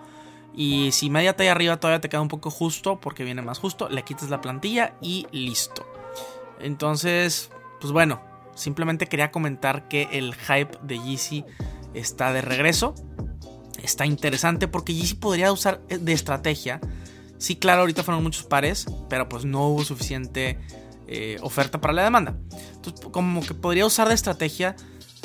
Y 0.54 0.92
si 0.92 1.10
media 1.10 1.36
talla 1.36 1.52
arriba 1.52 1.78
todavía 1.78 2.00
te 2.00 2.08
queda 2.08 2.20
un 2.20 2.28
poco 2.28 2.50
justo, 2.50 3.00
porque 3.00 3.24
viene 3.24 3.42
más 3.42 3.58
justo, 3.58 3.88
le 3.88 4.02
quitas 4.02 4.30
la 4.30 4.40
plantilla 4.40 4.94
y 5.00 5.26
listo. 5.30 5.84
Entonces, 6.60 7.50
pues 7.80 7.92
bueno, 7.92 8.22
simplemente 8.54 9.06
quería 9.06 9.30
comentar 9.30 9.88
que 9.88 10.08
el 10.12 10.34
hype 10.34 10.78
de 10.82 10.98
Yeezy 10.98 11.44
está 11.92 12.32
de 12.32 12.40
regreso. 12.40 12.94
Está 13.82 14.06
interesante 14.06 14.68
porque 14.68 14.94
Yeezy 14.94 15.16
podría 15.16 15.52
usar 15.52 15.80
de 15.88 16.12
estrategia. 16.12 16.80
Sí, 17.38 17.56
claro, 17.56 17.80
ahorita 17.80 18.02
fueron 18.02 18.22
muchos 18.22 18.44
pares, 18.44 18.86
pero 19.10 19.28
pues 19.28 19.44
no 19.44 19.68
hubo 19.68 19.84
suficiente 19.84 20.58
eh, 21.06 21.38
oferta 21.42 21.80
para 21.80 21.94
la 21.94 22.04
demanda. 22.04 22.36
Entonces, 22.74 23.06
como 23.10 23.42
que 23.42 23.54
podría 23.54 23.86
usar 23.86 24.08
de 24.08 24.14
estrategia 24.14 24.76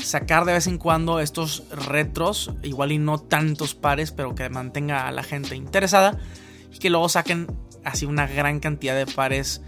sacar 0.04 0.46
de 0.46 0.54
vez 0.54 0.68
en 0.68 0.78
cuando 0.78 1.20
estos 1.20 1.64
retros, 1.70 2.54
igual 2.64 2.92
y 2.92 2.98
no 2.98 3.20
tantos 3.20 3.76
pares, 3.76 4.12
pero 4.12 4.36
que 4.36 4.50
mantenga 4.50 5.08
a 5.08 5.12
la 5.12 5.24
gente 5.24 5.56
interesada 5.56 6.18
y 6.74 6.80
que 6.80 6.90
luego 6.90 7.10
saquen 7.10 7.48
así 7.84 8.06
una 8.06 8.28
gran 8.28 8.60
cantidad 8.60 8.96
de 8.96 9.06
pares 9.06 9.62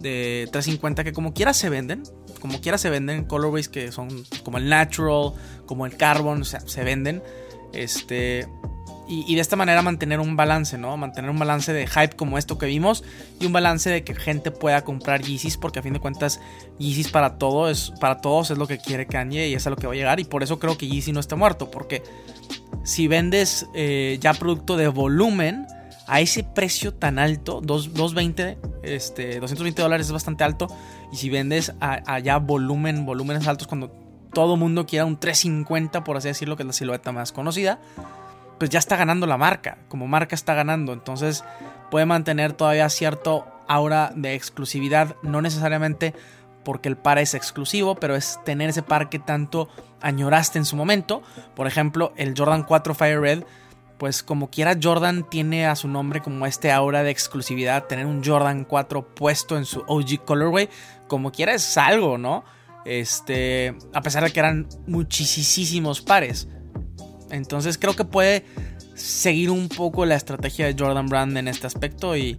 de 0.00 0.48
350 0.52 1.04
que 1.04 1.12
como 1.12 1.34
quiera 1.34 1.52
se 1.52 1.68
venden, 1.68 2.02
como 2.40 2.60
quiera 2.60 2.78
se 2.78 2.90
venden 2.90 3.24
colorways 3.24 3.68
que 3.68 3.90
son 3.92 4.08
como 4.44 4.58
el 4.58 4.68
natural, 4.68 5.32
como 5.66 5.86
el 5.86 5.96
carbon, 5.96 6.42
o 6.42 6.44
sea, 6.44 6.60
se 6.60 6.84
venden. 6.84 7.22
Este 7.72 8.48
y, 9.08 9.34
de 9.34 9.40
esta 9.40 9.56
manera 9.56 9.80
mantener 9.80 10.20
un 10.20 10.36
balance, 10.36 10.76
¿no? 10.76 10.96
Mantener 10.98 11.30
un 11.30 11.38
balance 11.38 11.72
de 11.72 11.86
hype 11.86 12.14
como 12.14 12.36
esto 12.36 12.58
que 12.58 12.66
vimos 12.66 13.02
y 13.40 13.46
un 13.46 13.52
balance 13.52 13.88
de 13.88 14.04
que 14.04 14.14
gente 14.14 14.50
pueda 14.50 14.82
comprar 14.84 15.22
Yeezys 15.22 15.56
porque 15.56 15.78
a 15.78 15.82
fin 15.82 15.94
de 15.94 16.00
cuentas 16.00 16.40
Yeezys 16.78 17.08
para 17.10 17.38
todo 17.38 17.70
es 17.70 17.90
para 18.00 18.18
todos 18.18 18.50
es 18.50 18.58
lo 18.58 18.66
que 18.66 18.78
quiere 18.78 19.06
Kanye 19.06 19.48
y 19.48 19.54
es 19.54 19.66
a 19.66 19.70
lo 19.70 19.76
que 19.76 19.86
va 19.86 19.94
a 19.94 19.96
llegar 19.96 20.20
y 20.20 20.24
por 20.24 20.42
eso 20.42 20.58
creo 20.58 20.76
que 20.76 20.86
Yeezy 20.86 21.12
no 21.12 21.20
está 21.20 21.36
muerto 21.36 21.70
porque 21.70 22.02
si 22.84 23.08
vendes 23.08 23.66
eh, 23.74 24.18
ya 24.20 24.34
producto 24.34 24.76
de 24.76 24.88
volumen 24.88 25.66
a 26.06 26.20
ese 26.20 26.42
precio 26.42 26.94
tan 26.94 27.18
alto, 27.18 27.60
220, 27.62 28.58
este, 28.82 29.40
220 29.40 29.82
dólares 29.82 30.06
es 30.06 30.12
bastante 30.12 30.42
alto 30.42 30.66
y 31.12 31.16
si 31.16 31.28
vendes 31.28 31.74
a, 31.80 32.18
ya 32.18 32.38
volumen, 32.38 33.04
volúmenes 33.04 33.46
altos 33.46 33.68
cuando 33.68 33.90
todo 34.32 34.56
mundo 34.56 34.86
quiera 34.86 35.04
un 35.04 35.18
350 35.18 36.04
por 36.04 36.16
así 36.16 36.28
decirlo 36.28 36.56
que 36.56 36.62
es 36.62 36.66
la 36.66 36.72
silueta 36.72 37.12
más 37.12 37.32
conocida 37.32 37.78
pues 38.58 38.70
ya 38.70 38.78
está 38.78 38.96
ganando 38.96 39.26
la 39.26 39.36
marca, 39.36 39.78
como 39.88 40.06
marca 40.06 40.34
está 40.34 40.54
ganando, 40.54 40.92
entonces 40.92 41.44
puede 41.90 42.06
mantener 42.06 42.52
todavía 42.52 42.88
cierto 42.88 43.46
aura 43.68 44.12
de 44.14 44.34
exclusividad, 44.34 45.16
no 45.22 45.40
necesariamente 45.42 46.14
porque 46.64 46.88
el 46.88 46.96
par 46.96 47.18
es 47.18 47.34
exclusivo, 47.34 47.94
pero 47.94 48.14
es 48.14 48.40
tener 48.44 48.68
ese 48.68 48.82
par 48.82 49.08
que 49.08 49.18
tanto 49.18 49.68
añoraste 50.02 50.58
en 50.58 50.64
su 50.64 50.76
momento. 50.76 51.22
Por 51.54 51.66
ejemplo, 51.66 52.12
el 52.16 52.34
Jordan 52.36 52.62
4 52.64 52.94
Fire 52.94 53.20
Red, 53.20 53.44
pues 53.96 54.22
como 54.22 54.50
quiera 54.50 54.76
Jordan 54.80 55.28
tiene 55.30 55.66
a 55.66 55.76
su 55.76 55.88
nombre 55.88 56.20
como 56.20 56.46
este 56.46 56.70
aura 56.70 57.02
de 57.02 57.10
exclusividad, 57.10 57.84
tener 57.84 58.06
un 58.06 58.22
Jordan 58.22 58.64
4 58.64 59.14
puesto 59.14 59.56
en 59.56 59.64
su 59.64 59.82
OG 59.86 60.24
colorway, 60.26 60.68
como 61.06 61.32
quiera 61.32 61.54
es 61.54 61.78
algo, 61.78 62.18
¿no? 62.18 62.44
Este, 62.84 63.74
a 63.92 64.02
pesar 64.02 64.24
de 64.24 64.30
que 64.30 64.40
eran 64.40 64.68
muchísimos 64.86 66.00
pares. 66.00 66.48
Entonces 67.30 67.78
creo 67.78 67.94
que 67.94 68.04
puede 68.04 68.44
seguir 68.94 69.50
un 69.50 69.68
poco 69.68 70.04
la 70.06 70.16
estrategia 70.16 70.66
de 70.66 70.74
Jordan 70.78 71.06
Brand 71.06 71.36
en 71.36 71.48
este 71.48 71.66
aspecto 71.66 72.16
y, 72.16 72.38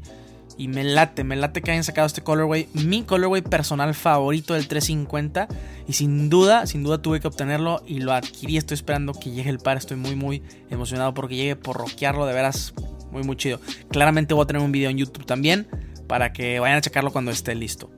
me 0.58 0.84
late, 0.84 1.24
me 1.24 1.38
late 1.38 1.62
que 1.62 1.72
hayan 1.72 1.86
sacado 1.86 2.05
este 2.05 2.22
colorway, 2.22 2.67
mi 2.74 3.03
colorway 3.03 3.41
personal 3.41 3.96
favorito 3.96 4.53
del 4.53 4.67
350 4.67 5.48
y 5.88 5.93
sin 5.93 6.29
duda, 6.29 6.65
sin 6.65 6.84
duda 6.84 7.01
tuve 7.01 7.22
que 7.22 7.27
obtenerlo 7.27 7.81
y 7.88 8.00
lo 8.00 8.12
adquirí, 8.12 8.58
estoy 8.58 8.75
esperando 8.75 9.13
que 9.13 9.31
llegue 9.31 9.50
el 9.50 9.60
par, 9.60 9.77
estoy 9.77 9.96
muy 9.96 10.17
muy 10.17 10.43
emocionado 10.69 11.13
porque 11.13 11.38
llegue 11.38 11.55
por 11.55 11.77
rockearlo, 11.77 12.25
de 12.25 12.34
veras 12.34 12.74
muy 13.12 13.24
muy 13.24 13.38
chido. 13.38 13.62
Claramente 13.89 14.34
voy 14.34 14.43
a 14.43 14.48
tener 14.48 14.62
un 14.62 14.74
video 14.74 14.89
en 14.89 14.98
YouTube 14.98 15.25
también 15.25 15.67
para 16.08 16.34
que 16.34 16.60
vayan 16.60 16.77
a 16.77 16.81
checarlo 16.81 17.12
cuando 17.12 17.31
esté 17.31 17.55
listo. 17.55 17.89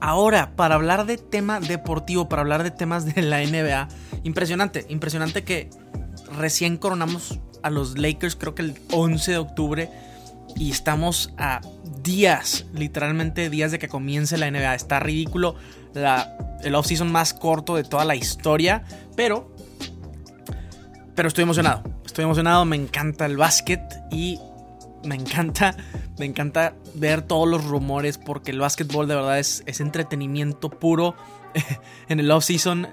Ahora, 0.00 0.54
para 0.54 0.74
hablar 0.74 1.06
de 1.06 1.16
tema 1.16 1.58
deportivo, 1.58 2.28
para 2.28 2.42
hablar 2.42 2.62
de 2.62 2.70
temas 2.70 3.12
de 3.12 3.22
la 3.22 3.40
NBA, 3.40 3.88
Impresionante, 4.26 4.84
impresionante 4.88 5.44
que 5.44 5.70
recién 6.36 6.78
coronamos 6.78 7.38
a 7.62 7.70
los 7.70 7.96
Lakers, 7.96 8.34
creo 8.34 8.56
que 8.56 8.62
el 8.62 8.74
11 8.90 9.30
de 9.30 9.38
octubre, 9.38 9.90
y 10.56 10.72
estamos 10.72 11.32
a 11.38 11.60
días, 12.02 12.66
literalmente 12.74 13.48
días 13.50 13.70
de 13.70 13.78
que 13.78 13.86
comience 13.86 14.36
la 14.36 14.50
NBA. 14.50 14.74
Está 14.74 14.98
ridículo 14.98 15.54
la, 15.94 16.36
el 16.64 16.74
offseason 16.74 17.12
más 17.12 17.34
corto 17.34 17.76
de 17.76 17.84
toda 17.84 18.04
la 18.04 18.16
historia, 18.16 18.82
pero, 19.14 19.54
pero 21.14 21.28
estoy 21.28 21.44
emocionado. 21.44 21.84
Estoy 22.04 22.24
emocionado, 22.24 22.64
me 22.64 22.74
encanta 22.74 23.26
el 23.26 23.36
básquet 23.36 23.80
y 24.10 24.40
me 25.04 25.14
encanta, 25.14 25.76
me 26.18 26.24
encanta 26.24 26.74
ver 26.94 27.22
todos 27.22 27.46
los 27.46 27.64
rumores 27.64 28.18
porque 28.18 28.50
el 28.50 28.58
básquetbol 28.58 29.06
de 29.06 29.14
verdad 29.14 29.38
es, 29.38 29.62
es 29.66 29.78
entretenimiento 29.78 30.68
puro 30.68 31.14
en 32.08 32.18
el 32.18 32.28
offseason 32.32 32.88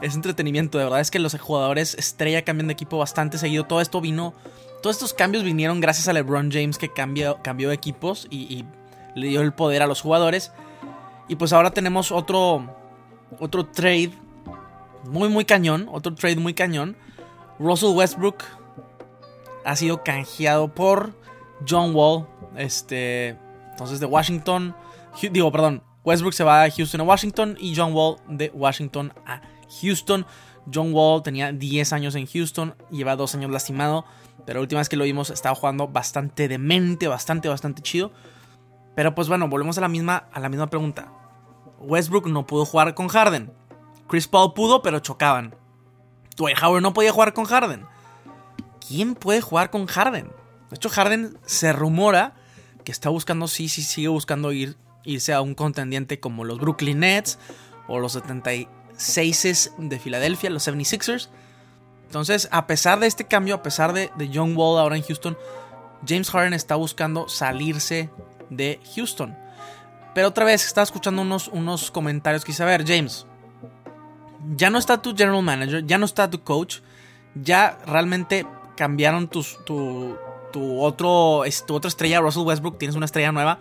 es 0.00 0.14
entretenimiento. 0.14 0.78
De 0.78 0.84
verdad 0.84 1.00
es 1.00 1.10
que 1.10 1.18
los 1.18 1.38
jugadores 1.38 1.94
estrella 1.94 2.42
cambian 2.42 2.68
de 2.68 2.72
equipo 2.72 2.98
bastante 2.98 3.38
seguido. 3.38 3.64
Todo 3.64 3.80
esto 3.80 4.00
vino. 4.00 4.34
Todos 4.82 4.96
estos 4.96 5.14
cambios 5.14 5.44
vinieron 5.44 5.80
gracias 5.80 6.08
a 6.08 6.12
LeBron 6.12 6.50
James 6.50 6.78
que 6.78 6.92
cambió, 6.92 7.38
cambió 7.42 7.68
de 7.68 7.74
equipos 7.74 8.26
y, 8.30 8.64
le 9.14 9.28
dio 9.28 9.42
el 9.42 9.52
poder 9.52 9.82
a 9.82 9.86
los 9.86 10.00
jugadores. 10.00 10.52
Y 11.28 11.36
pues 11.36 11.52
ahora 11.52 11.70
tenemos 11.70 12.10
otro. 12.10 12.74
Otro 13.38 13.66
trade. 13.66 14.12
Muy, 15.04 15.28
muy 15.28 15.44
cañón. 15.44 15.88
Otro 15.92 16.14
trade 16.14 16.36
muy 16.36 16.54
cañón. 16.54 16.96
Russell 17.58 17.94
Westbrook 17.94 18.42
ha 19.64 19.76
sido 19.76 20.02
canjeado 20.02 20.68
por 20.68 21.12
John 21.68 21.94
Wall. 21.94 22.26
Este. 22.56 23.36
Entonces 23.70 24.00
de 24.00 24.06
Washington. 24.06 24.74
Digo, 25.30 25.52
perdón. 25.52 25.82
Westbrook 26.04 26.34
se 26.34 26.42
va 26.42 26.64
a 26.64 26.70
Houston 26.70 27.02
a 27.02 27.04
Washington. 27.04 27.56
Y 27.60 27.76
John 27.76 27.92
Wall 27.92 28.16
de 28.28 28.50
Washington 28.54 29.12
a 29.26 29.42
Houston. 29.80 30.26
John 30.72 30.92
Wall 30.92 31.22
tenía 31.22 31.52
10 31.52 31.92
años 31.92 32.14
en 32.14 32.26
Houston, 32.26 32.76
lleva 32.90 33.16
2 33.16 33.34
años 33.34 33.50
lastimado, 33.50 34.04
pero 34.46 34.58
la 34.58 34.62
última 34.62 34.80
vez 34.80 34.88
que 34.88 34.96
lo 34.96 35.04
vimos 35.04 35.30
estaba 35.30 35.56
jugando 35.56 35.88
bastante 35.88 36.46
demente, 36.46 37.08
bastante, 37.08 37.48
bastante 37.48 37.82
chido. 37.82 38.12
Pero 38.94 39.14
pues 39.14 39.28
bueno, 39.28 39.48
volvemos 39.48 39.78
a 39.78 39.80
la 39.80 39.88
misma, 39.88 40.28
a 40.32 40.40
la 40.40 40.48
misma 40.48 40.68
pregunta. 40.68 41.12
Westbrook 41.80 42.26
no 42.28 42.46
pudo 42.46 42.64
jugar 42.64 42.94
con 42.94 43.08
Harden. 43.08 43.52
Chris 44.08 44.28
Paul 44.28 44.52
pudo, 44.52 44.82
pero 44.82 45.00
chocaban. 45.00 45.54
Dwight 46.36 46.62
Howard 46.62 46.82
no 46.82 46.92
podía 46.92 47.12
jugar 47.12 47.32
con 47.32 47.44
Harden. 47.44 47.86
¿Quién 48.86 49.14
puede 49.14 49.40
jugar 49.40 49.70
con 49.70 49.86
Harden? 49.86 50.28
De 50.70 50.76
hecho, 50.76 50.88
Harden 50.88 51.38
se 51.44 51.72
rumora 51.72 52.34
que 52.84 52.92
está 52.92 53.08
buscando, 53.08 53.48
sí, 53.48 53.68
sí, 53.68 53.82
sigue 53.82 54.08
buscando 54.08 54.52
ir, 54.52 54.76
irse 55.04 55.32
a 55.32 55.40
un 55.40 55.54
contendiente 55.54 56.20
como 56.20 56.44
los 56.44 56.58
Brooklyn 56.58 57.00
Nets 57.00 57.38
o 57.88 57.98
los 57.98 58.12
70 58.12 58.50
Seises 59.02 59.72
de 59.78 59.98
Filadelfia, 59.98 60.50
los 60.50 60.66
76ers. 60.66 61.28
Entonces, 62.06 62.48
a 62.52 62.66
pesar 62.66 63.00
de 63.00 63.06
este 63.06 63.24
cambio, 63.24 63.56
a 63.56 63.62
pesar 63.62 63.92
de, 63.92 64.10
de 64.16 64.30
John 64.32 64.56
Wall 64.56 64.78
ahora 64.78 64.96
en 64.96 65.02
Houston, 65.02 65.36
James 66.06 66.30
Harden 66.30 66.54
está 66.54 66.76
buscando 66.76 67.28
salirse 67.28 68.10
de 68.50 68.80
Houston. 68.94 69.36
Pero 70.14 70.28
otra 70.28 70.44
vez 70.44 70.64
estaba 70.64 70.84
escuchando 70.84 71.22
unos, 71.22 71.48
unos 71.48 71.90
comentarios 71.90 72.44
que 72.44 72.52
dice, 72.52 72.62
a 72.62 72.66
ver, 72.66 72.86
James, 72.86 73.26
ya 74.54 74.70
no 74.70 74.78
está 74.78 75.00
tu 75.00 75.16
general 75.16 75.42
manager, 75.42 75.84
ya 75.86 75.98
no 75.98 76.04
está 76.04 76.28
tu 76.28 76.42
coach, 76.42 76.80
ya 77.34 77.78
realmente 77.86 78.46
cambiaron 78.76 79.26
tus, 79.28 79.58
tu, 79.64 80.16
tu, 80.52 80.80
otro, 80.80 81.42
tu 81.66 81.74
otra 81.74 81.88
estrella, 81.88 82.20
Russell 82.20 82.42
Westbrook, 82.42 82.78
tienes 82.78 82.94
una 82.94 83.06
estrella 83.06 83.32
nueva, 83.32 83.58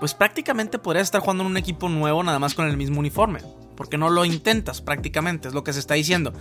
pues 0.00 0.12
prácticamente 0.14 0.78
podrías 0.78 1.04
estar 1.04 1.20
jugando 1.20 1.44
en 1.44 1.50
un 1.50 1.56
equipo 1.56 1.88
nuevo 1.88 2.22
nada 2.24 2.40
más 2.40 2.54
con 2.54 2.66
el 2.66 2.76
mismo 2.76 2.98
uniforme 2.98 3.40
porque 3.76 3.98
no 3.98 4.10
lo 4.10 4.24
intentas 4.24 4.80
prácticamente, 4.80 5.48
es 5.48 5.54
lo 5.54 5.64
que 5.64 5.72
se 5.72 5.80
está 5.80 5.94
diciendo. 5.94 6.32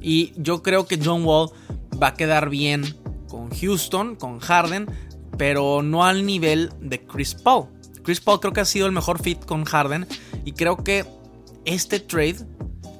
Y 0.00 0.32
yo 0.36 0.62
creo 0.62 0.86
que 0.86 0.98
John 1.02 1.24
Wall 1.24 1.50
va 2.00 2.08
a 2.08 2.14
quedar 2.14 2.50
bien 2.50 2.96
con 3.28 3.50
Houston, 3.50 4.16
con 4.16 4.40
Harden, 4.40 4.86
pero 5.38 5.82
no 5.82 6.04
al 6.04 6.26
nivel 6.26 6.72
de 6.80 7.04
Chris 7.06 7.34
Paul. 7.34 7.68
Chris 8.02 8.20
Paul 8.20 8.40
creo 8.40 8.52
que 8.52 8.60
ha 8.60 8.64
sido 8.64 8.86
el 8.86 8.92
mejor 8.92 9.22
fit 9.22 9.44
con 9.44 9.64
Harden 9.64 10.06
y 10.44 10.52
creo 10.52 10.82
que 10.82 11.04
este 11.64 12.00
trade 12.00 12.36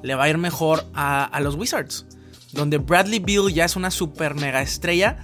le 0.02 0.14
va 0.14 0.24
a 0.24 0.28
ir 0.28 0.38
mejor 0.38 0.84
a, 0.94 1.38
los 1.42 1.54
Wizards, 1.54 2.06
donde 2.52 2.78
Bradley 2.78 3.18
Beal 3.18 3.52
ya 3.52 3.64
es 3.64 3.76
una 3.76 3.90
super 3.90 4.34
mega 4.34 4.62
estrella 4.62 5.18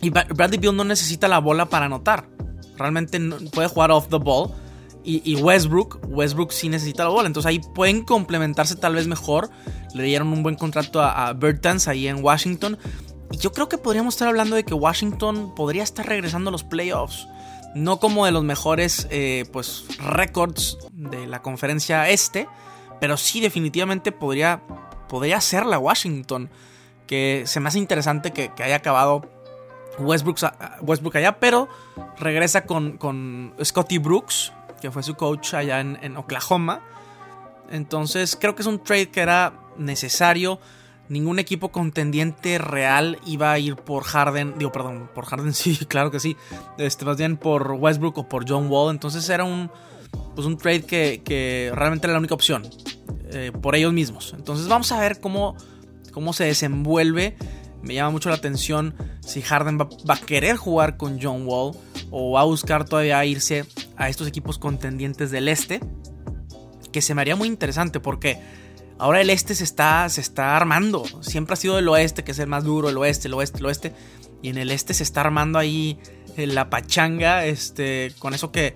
y 0.00 0.10
Bradley 0.10 0.58
Beal 0.58 0.76
no 0.76 0.84
necesita 0.84 1.28
la 1.28 1.38
bola 1.38 1.66
para 1.66 1.86
anotar. 1.86 2.28
Realmente 2.76 3.20
puede 3.52 3.68
jugar 3.68 3.90
off 3.90 4.08
the 4.08 4.16
ball 4.16 4.52
y, 5.02 5.34
Westbrook, 5.36 6.00
Westbrook 6.08 6.52
sí 6.52 6.68
necesita 6.68 7.04
la 7.04 7.10
bola. 7.10 7.26
Entonces 7.26 7.48
ahí 7.48 7.60
pueden 7.74 8.04
complementarse 8.04 8.76
tal 8.76 8.94
vez 8.94 9.06
mejor. 9.06 9.50
Le 9.94 10.02
dieron 10.04 10.28
un 10.28 10.42
buen 10.42 10.56
contrato 10.56 11.00
a, 11.00 11.28
a 11.28 11.32
Bertans 11.32 11.88
ahí 11.88 12.06
en 12.06 12.22
Washington. 12.22 12.78
Y 13.30 13.38
yo 13.38 13.52
creo 13.52 13.68
que 13.68 13.78
podríamos 13.78 14.14
estar 14.14 14.28
hablando 14.28 14.56
de 14.56 14.64
que 14.64 14.74
Washington 14.74 15.54
podría 15.54 15.82
estar 15.82 16.06
regresando 16.06 16.48
a 16.48 16.52
los 16.52 16.64
playoffs. 16.64 17.28
No 17.74 18.00
como 18.00 18.26
de 18.26 18.32
los 18.32 18.42
mejores 18.42 19.06
eh, 19.10 19.44
pues, 19.52 19.84
récords 20.00 20.78
de 20.92 21.26
la 21.26 21.40
conferencia 21.40 22.08
este. 22.08 22.48
Pero 23.00 23.16
sí 23.16 23.40
definitivamente 23.40 24.12
podría, 24.12 24.62
podría 25.08 25.40
ser 25.40 25.64
la 25.64 25.78
Washington. 25.78 26.50
Que 27.06 27.44
se 27.46 27.60
me 27.60 27.68
hace 27.68 27.78
interesante 27.78 28.32
que, 28.32 28.50
haya 28.62 28.76
acabado 28.76 29.22
Westbrook, 29.98 30.38
Westbrook 30.82 31.16
allá. 31.16 31.38
Pero 31.38 31.68
regresa 32.18 32.66
con, 32.66 32.98
con 32.98 33.54
Scotty 33.62 33.98
Brooks 33.98 34.52
que 34.80 34.90
fue 34.90 35.02
su 35.02 35.14
coach 35.14 35.54
allá 35.54 35.80
en, 35.80 36.16
Oklahoma. 36.16 36.80
Entonces 37.70 38.36
creo 38.40 38.54
que 38.54 38.62
es 38.62 38.68
un 38.68 38.82
trade 38.82 39.10
que 39.10 39.20
era 39.20 39.52
necesario. 39.76 40.58
Ningún 41.08 41.38
equipo 41.38 41.70
contendiente 41.70 42.58
real 42.58 43.18
iba 43.26 43.52
a 43.52 43.58
ir 43.58 43.76
por 43.76 44.04
Harden. 44.04 44.54
Digo, 44.58 44.72
perdón, 44.72 45.10
por 45.14 45.26
Harden 45.26 45.54
sí, 45.54 45.76
claro 45.86 46.10
que 46.10 46.20
sí. 46.20 46.36
Este, 46.78 47.04
más 47.04 47.16
bien 47.16 47.36
por 47.36 47.72
Westbrook 47.72 48.18
o 48.18 48.28
por 48.28 48.48
John 48.48 48.68
Wall. 48.68 48.92
Entonces 48.92 49.28
era 49.28 49.44
un, 49.44 49.70
pues 50.34 50.46
un 50.46 50.56
trade 50.56 50.82
que, 50.82 51.72
realmente 51.74 52.06
era 52.06 52.14
la 52.14 52.18
única 52.18 52.34
opción. 52.34 52.68
Eh, 53.32 53.52
por 53.60 53.76
ellos 53.76 53.92
mismos. 53.92 54.34
Entonces 54.36 54.66
vamos 54.66 54.90
a 54.90 54.98
ver 54.98 55.20
cómo, 55.20 55.56
cómo 56.12 56.32
se 56.32 56.44
desenvuelve. 56.44 57.36
Me 57.82 57.94
llama 57.94 58.10
mucho 58.10 58.28
la 58.28 58.34
atención 58.34 58.94
si 59.20 59.40
Harden 59.40 59.78
va, 59.78 59.88
va, 60.08 60.14
a 60.14 60.20
querer 60.20 60.56
jugar 60.56 60.96
con 60.96 61.18
John 61.20 61.46
Wall 61.46 61.74
o 62.10 62.32
va 62.32 62.40
a 62.40 62.44
buscar 62.44 62.84
todavía 62.84 63.24
irse 63.24 63.64
a 64.00 64.08
estos 64.08 64.26
equipos 64.26 64.58
contendientes 64.58 65.30
del 65.30 65.46
este. 65.46 65.80
Que 66.90 67.02
se 67.02 67.14
me 67.14 67.20
haría 67.20 67.36
muy 67.36 67.46
interesante 67.46 68.00
porque 68.00 68.40
ahora 68.98 69.20
el 69.20 69.30
este 69.30 69.54
se 69.54 69.62
está, 69.62 70.08
se 70.08 70.20
está 70.20 70.56
armando. 70.56 71.04
Siempre 71.20 71.52
ha 71.52 71.56
sido 71.56 71.78
el 71.78 71.88
oeste, 71.88 72.24
que 72.24 72.32
es 72.32 72.38
el 72.40 72.48
más 72.48 72.64
duro, 72.64 72.88
el 72.88 72.98
oeste, 72.98 73.28
el 73.28 73.34
oeste, 73.34 73.58
el 73.58 73.66
oeste. 73.66 73.92
Y 74.42 74.48
en 74.48 74.58
el 74.58 74.72
este 74.72 74.94
se 74.94 75.04
está 75.04 75.20
armando 75.20 75.58
ahí 75.58 76.00
eh, 76.36 76.46
la 76.46 76.70
pachanga, 76.70 77.44
este, 77.44 78.12
con 78.18 78.34
eso 78.34 78.50
que, 78.50 78.74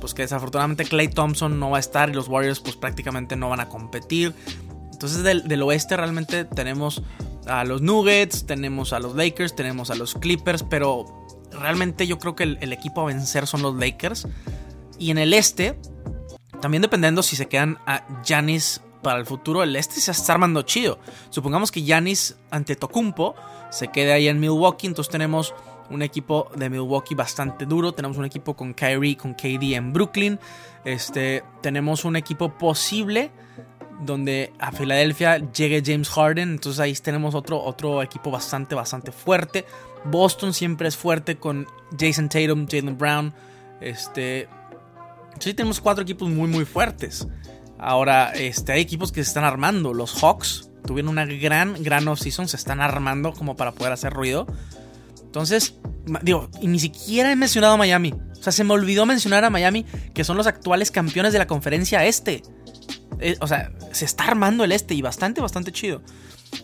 pues 0.00 0.14
que 0.14 0.22
desafortunadamente 0.22 0.84
Clay 0.84 1.08
Thompson 1.08 1.58
no 1.58 1.70
va 1.70 1.78
a 1.78 1.80
estar 1.80 2.08
y 2.08 2.12
los 2.12 2.28
Warriors 2.28 2.60
pues 2.60 2.76
prácticamente 2.76 3.36
no 3.36 3.48
van 3.48 3.60
a 3.60 3.68
competir. 3.68 4.34
Entonces 4.92 5.22
del, 5.22 5.62
oeste 5.62 5.96
realmente 5.96 6.44
tenemos 6.44 7.02
a 7.46 7.64
los 7.64 7.80
Nuggets, 7.80 8.46
tenemos 8.46 8.92
a 8.92 9.00
los 9.00 9.16
Lakers, 9.16 9.56
tenemos 9.56 9.90
a 9.90 9.94
los 9.94 10.14
Clippers, 10.14 10.62
pero 10.62 11.26
realmente 11.50 12.06
yo 12.06 12.18
creo 12.18 12.36
que 12.36 12.44
el, 12.44 12.58
el 12.60 12.72
equipo 12.72 13.00
a 13.00 13.06
vencer 13.06 13.46
son 13.46 13.62
los 13.62 13.74
Lakers. 13.76 14.28
Y 15.00 15.10
en 15.10 15.18
el 15.18 15.32
este, 15.32 15.76
también 16.60 16.82
dependiendo 16.82 17.22
si 17.22 17.34
se 17.34 17.46
quedan 17.46 17.78
a 17.86 18.06
Giannis 18.22 18.82
para 19.02 19.18
el 19.18 19.24
futuro, 19.24 19.62
el 19.62 19.74
este 19.74 19.98
se 19.98 20.10
está 20.10 20.34
armando 20.34 20.60
chido. 20.60 20.98
Supongamos 21.30 21.72
que 21.72 21.80
Giannis 21.80 22.36
ante 22.50 22.76
Tocumpo 22.76 23.34
se 23.70 23.88
quede 23.88 24.12
ahí 24.12 24.28
en 24.28 24.38
Milwaukee, 24.38 24.86
entonces 24.86 25.10
tenemos 25.10 25.54
un 25.88 26.02
equipo 26.02 26.50
de 26.54 26.68
Milwaukee 26.68 27.14
bastante 27.14 27.64
duro, 27.64 27.92
tenemos 27.92 28.18
un 28.18 28.26
equipo 28.26 28.54
con 28.54 28.74
Kyrie, 28.74 29.16
con 29.16 29.32
KD 29.32 29.74
en 29.74 29.94
Brooklyn, 29.94 30.38
este, 30.84 31.42
tenemos 31.62 32.04
un 32.04 32.16
equipo 32.16 32.58
posible 32.58 33.30
donde 34.02 34.52
a 34.58 34.70
Filadelfia 34.70 35.38
llegue 35.50 35.82
James 35.82 36.10
Harden, 36.10 36.50
entonces 36.50 36.78
ahí 36.78 36.92
tenemos 36.92 37.34
otro, 37.34 37.58
otro 37.62 38.02
equipo 38.02 38.30
bastante, 38.30 38.74
bastante 38.74 39.12
fuerte. 39.12 39.64
Boston 40.04 40.52
siempre 40.52 40.88
es 40.88 40.96
fuerte 40.96 41.36
con 41.36 41.66
Jason 41.98 42.28
Tatum, 42.28 42.66
Jalen 42.68 42.98
Brown, 42.98 43.34
este, 43.80 44.46
sí 45.40 45.54
tenemos 45.54 45.80
cuatro 45.80 46.02
equipos 46.02 46.28
muy, 46.28 46.48
muy 46.48 46.64
fuertes. 46.64 47.26
Ahora, 47.78 48.32
este, 48.32 48.72
hay 48.72 48.80
equipos 48.82 49.10
que 49.10 49.22
se 49.24 49.28
están 49.28 49.44
armando. 49.44 49.94
Los 49.94 50.22
Hawks 50.22 50.70
tuvieron 50.86 51.10
una 51.10 51.24
gran, 51.24 51.82
gran 51.82 52.06
offseason. 52.06 52.46
Se 52.46 52.56
están 52.56 52.80
armando 52.80 53.32
como 53.32 53.56
para 53.56 53.72
poder 53.72 53.92
hacer 53.92 54.12
ruido. 54.12 54.46
Entonces, 55.22 55.74
digo, 56.22 56.50
y 56.60 56.66
ni 56.66 56.78
siquiera 56.78 57.32
he 57.32 57.36
mencionado 57.36 57.74
a 57.74 57.76
Miami. 57.76 58.14
O 58.38 58.42
sea, 58.42 58.52
se 58.52 58.64
me 58.64 58.74
olvidó 58.74 59.06
mencionar 59.06 59.44
a 59.44 59.50
Miami, 59.50 59.84
que 60.14 60.24
son 60.24 60.36
los 60.36 60.46
actuales 60.46 60.90
campeones 60.90 61.32
de 61.32 61.38
la 61.38 61.46
conferencia 61.46 62.04
este. 62.04 62.42
Eh, 63.18 63.36
o 63.40 63.46
sea, 63.46 63.72
se 63.92 64.04
está 64.04 64.24
armando 64.24 64.64
el 64.64 64.72
este 64.72 64.94
y 64.94 65.02
bastante, 65.02 65.40
bastante 65.40 65.72
chido. 65.72 66.02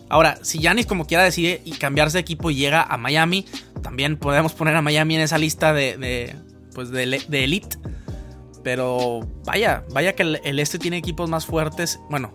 Ahora, 0.09 0.39
si 0.41 0.59
Yanis 0.59 0.85
como 0.85 1.05
quiera 1.05 1.23
decide 1.23 1.61
cambiarse 1.79 2.17
de 2.17 2.21
equipo 2.21 2.51
y 2.51 2.55
llega 2.55 2.83
a 2.83 2.97
Miami, 2.97 3.45
también 3.81 4.17
podemos 4.17 4.53
poner 4.53 4.75
a 4.75 4.81
Miami 4.81 5.15
en 5.15 5.21
esa 5.21 5.37
lista 5.37 5.73
de, 5.73 6.35
pues 6.73 6.91
de 6.91 7.43
elite. 7.43 7.77
Pero 8.67 9.21
vaya, 9.45 9.85
vaya 9.93 10.13
que 10.13 10.23
el, 10.23 10.59
este 10.59 10.77
tiene 10.77 10.97
equipos 10.97 11.29
más 11.29 11.45
fuertes. 11.45 12.01
Bueno, 12.09 12.33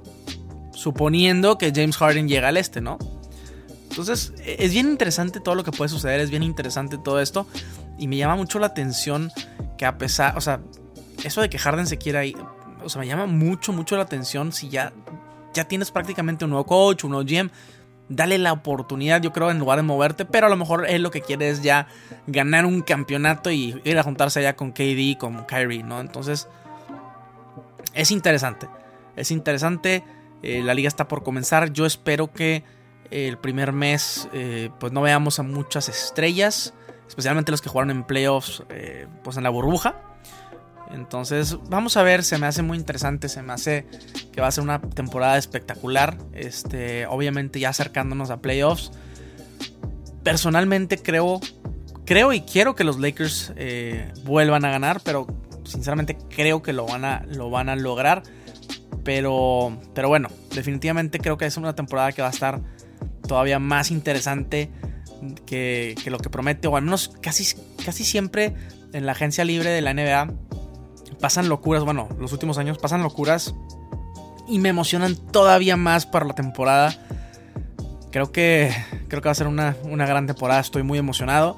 suponiendo 0.72 1.58
que 1.58 1.72
James 1.74 1.98
Harden 1.98 2.26
llega 2.26 2.48
al 2.48 2.56
este, 2.56 2.80
¿no? 2.80 2.96
Entonces, 3.90 4.32
es 4.42 4.72
bien 4.72 4.88
interesante 4.88 5.40
todo 5.40 5.54
lo 5.54 5.62
que 5.62 5.72
puede 5.72 5.90
suceder, 5.90 6.20
es 6.20 6.30
bien 6.30 6.42
interesante 6.42 6.96
todo 6.96 7.20
esto. 7.20 7.46
Y 7.98 8.08
me 8.08 8.16
llama 8.16 8.36
mucho 8.36 8.58
la 8.58 8.68
atención 8.68 9.30
que 9.76 9.84
a 9.84 9.98
pesar, 9.98 10.38
o 10.38 10.40
sea, 10.40 10.62
eso 11.22 11.42
de 11.42 11.50
que 11.50 11.58
Harden 11.58 11.86
se 11.86 11.98
quiera 11.98 12.24
ir, 12.24 12.38
o 12.82 12.88
sea, 12.88 13.00
me 13.00 13.08
llama 13.08 13.26
mucho, 13.26 13.74
mucho 13.74 13.96
la 13.96 14.04
atención 14.04 14.52
si 14.52 14.70
ya, 14.70 14.94
ya 15.52 15.64
tienes 15.68 15.90
prácticamente 15.90 16.46
un 16.46 16.52
nuevo 16.52 16.64
coach, 16.64 17.04
un 17.04 17.10
nuevo 17.10 17.28
GM 17.28 17.50
dale 18.14 18.38
la 18.38 18.52
oportunidad, 18.52 19.20
yo 19.22 19.32
creo, 19.32 19.50
en 19.50 19.58
lugar 19.58 19.78
de 19.78 19.82
moverte, 19.82 20.24
pero 20.24 20.46
a 20.46 20.50
lo 20.50 20.56
mejor 20.56 20.86
él 20.88 21.02
lo 21.02 21.10
que 21.10 21.22
quiere 21.22 21.48
es 21.48 21.62
ya 21.62 21.88
ganar 22.26 22.66
un 22.66 22.82
campeonato 22.82 23.50
y 23.50 23.80
ir 23.84 23.98
a 23.98 24.02
juntarse 24.02 24.40
allá 24.40 24.54
con 24.54 24.72
KD, 24.72 25.16
con 25.18 25.44
Kyrie, 25.44 25.82
¿no? 25.82 26.00
Entonces, 26.00 26.48
es 27.94 28.10
interesante, 28.10 28.68
es 29.16 29.30
interesante, 29.30 30.04
eh, 30.42 30.62
la 30.62 30.74
liga 30.74 30.88
está 30.88 31.08
por 31.08 31.22
comenzar, 31.22 31.72
yo 31.72 31.86
espero 31.86 32.32
que 32.32 32.64
el 33.10 33.38
primer 33.38 33.72
mes 33.72 34.28
eh, 34.32 34.70
pues 34.80 34.92
no 34.92 35.02
veamos 35.02 35.38
a 35.38 35.42
muchas 35.42 35.88
estrellas, 35.88 36.74
especialmente 37.08 37.50
los 37.50 37.60
que 37.60 37.68
jugaron 37.68 37.90
en 37.90 38.04
playoffs, 38.04 38.62
eh, 38.70 39.06
pues 39.22 39.36
en 39.36 39.42
la 39.42 39.50
burbuja. 39.50 40.11
Entonces, 40.92 41.56
vamos 41.68 41.96
a 41.96 42.02
ver, 42.02 42.22
se 42.22 42.38
me 42.38 42.46
hace 42.46 42.62
muy 42.62 42.76
interesante, 42.76 43.28
se 43.28 43.42
me 43.42 43.52
hace 43.52 43.86
que 44.32 44.40
va 44.40 44.48
a 44.48 44.50
ser 44.50 44.62
una 44.62 44.80
temporada 44.80 45.38
espectacular. 45.38 46.16
Este, 46.34 47.06
obviamente 47.06 47.60
ya 47.60 47.70
acercándonos 47.70 48.30
a 48.30 48.40
playoffs. 48.40 48.92
Personalmente 50.22 50.98
creo, 50.98 51.40
creo 52.04 52.32
y 52.32 52.42
quiero 52.42 52.74
que 52.74 52.84
los 52.84 52.98
Lakers 52.98 53.52
eh, 53.56 54.12
vuelvan 54.24 54.64
a 54.64 54.70
ganar, 54.70 55.00
pero 55.02 55.26
sinceramente 55.64 56.16
creo 56.34 56.62
que 56.62 56.72
lo 56.72 56.86
van 56.86 57.04
a, 57.04 57.24
lo 57.26 57.50
van 57.50 57.68
a 57.68 57.76
lograr. 57.76 58.22
Pero, 59.02 59.76
pero 59.94 60.08
bueno, 60.08 60.28
definitivamente 60.54 61.18
creo 61.18 61.36
que 61.36 61.46
es 61.46 61.56
una 61.56 61.74
temporada 61.74 62.12
que 62.12 62.22
va 62.22 62.28
a 62.28 62.32
estar 62.32 62.60
todavía 63.26 63.58
más 63.58 63.90
interesante 63.90 64.70
que, 65.46 65.96
que 66.02 66.10
lo 66.10 66.18
que 66.18 66.30
promete, 66.30 66.68
o 66.68 66.76
al 66.76 66.82
menos 66.82 67.08
casi, 67.20 67.56
casi 67.84 68.04
siempre 68.04 68.54
en 68.92 69.06
la 69.06 69.12
agencia 69.12 69.44
libre 69.44 69.70
de 69.70 69.80
la 69.80 69.94
NBA 69.94 70.51
pasan 71.20 71.48
locuras, 71.48 71.84
bueno, 71.84 72.08
los 72.18 72.32
últimos 72.32 72.58
años 72.58 72.78
pasan 72.78 73.02
locuras 73.02 73.54
y 74.46 74.58
me 74.58 74.68
emocionan 74.68 75.16
todavía 75.16 75.76
más 75.76 76.06
para 76.06 76.26
la 76.26 76.34
temporada. 76.34 76.94
Creo 78.10 78.32
que, 78.32 78.74
creo 79.08 79.22
que 79.22 79.28
va 79.28 79.32
a 79.32 79.34
ser 79.34 79.46
una, 79.46 79.74
gran 79.84 80.26
temporada, 80.26 80.60
estoy 80.60 80.82
muy 80.82 80.98
emocionado. 80.98 81.56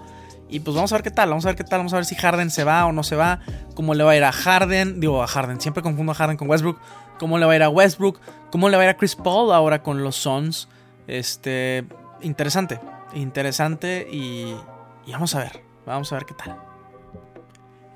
Y 0.48 0.60
pues 0.60 0.74
vamos 0.76 0.92
a 0.92 0.96
ver 0.96 1.02
qué 1.02 1.10
tal, 1.10 1.30
vamos 1.30 1.44
a 1.46 1.48
ver 1.48 1.56
qué 1.56 1.64
tal, 1.64 1.80
vamos 1.80 1.92
a 1.94 1.96
ver 1.96 2.04
si 2.04 2.14
Harden 2.14 2.50
se 2.50 2.62
va 2.62 2.86
o 2.86 2.92
no 2.92 3.02
se 3.02 3.16
va, 3.16 3.40
cómo 3.74 3.94
le 3.94 4.04
va 4.04 4.12
a 4.12 4.16
ir 4.16 4.24
a 4.24 4.30
Harden, 4.30 5.00
digo 5.00 5.22
a 5.22 5.26
Harden, 5.26 5.60
siempre 5.60 5.82
confundo 5.82 6.12
a 6.12 6.14
Harden 6.14 6.36
con 6.36 6.48
Westbrook, 6.48 6.78
cómo 7.18 7.38
le 7.38 7.46
va 7.46 7.52
a 7.52 7.56
ir 7.56 7.62
a 7.62 7.68
Westbrook, 7.68 8.20
cómo 8.52 8.68
le 8.68 8.76
va 8.76 8.82
a 8.82 8.86
ir 8.86 8.90
a 8.90 8.96
Chris 8.96 9.16
Paul 9.16 9.52
ahora 9.52 9.82
con 9.82 10.04
los 10.04 10.16
Suns. 10.16 10.68
Este, 11.08 11.84
interesante, 12.20 12.78
interesante 13.14 14.06
y, 14.10 14.54
y 15.06 15.12
vamos 15.12 15.34
a 15.34 15.40
ver, 15.40 15.64
vamos 15.86 16.12
a 16.12 16.16
ver 16.16 16.24
qué 16.24 16.34
tal. 16.34 16.73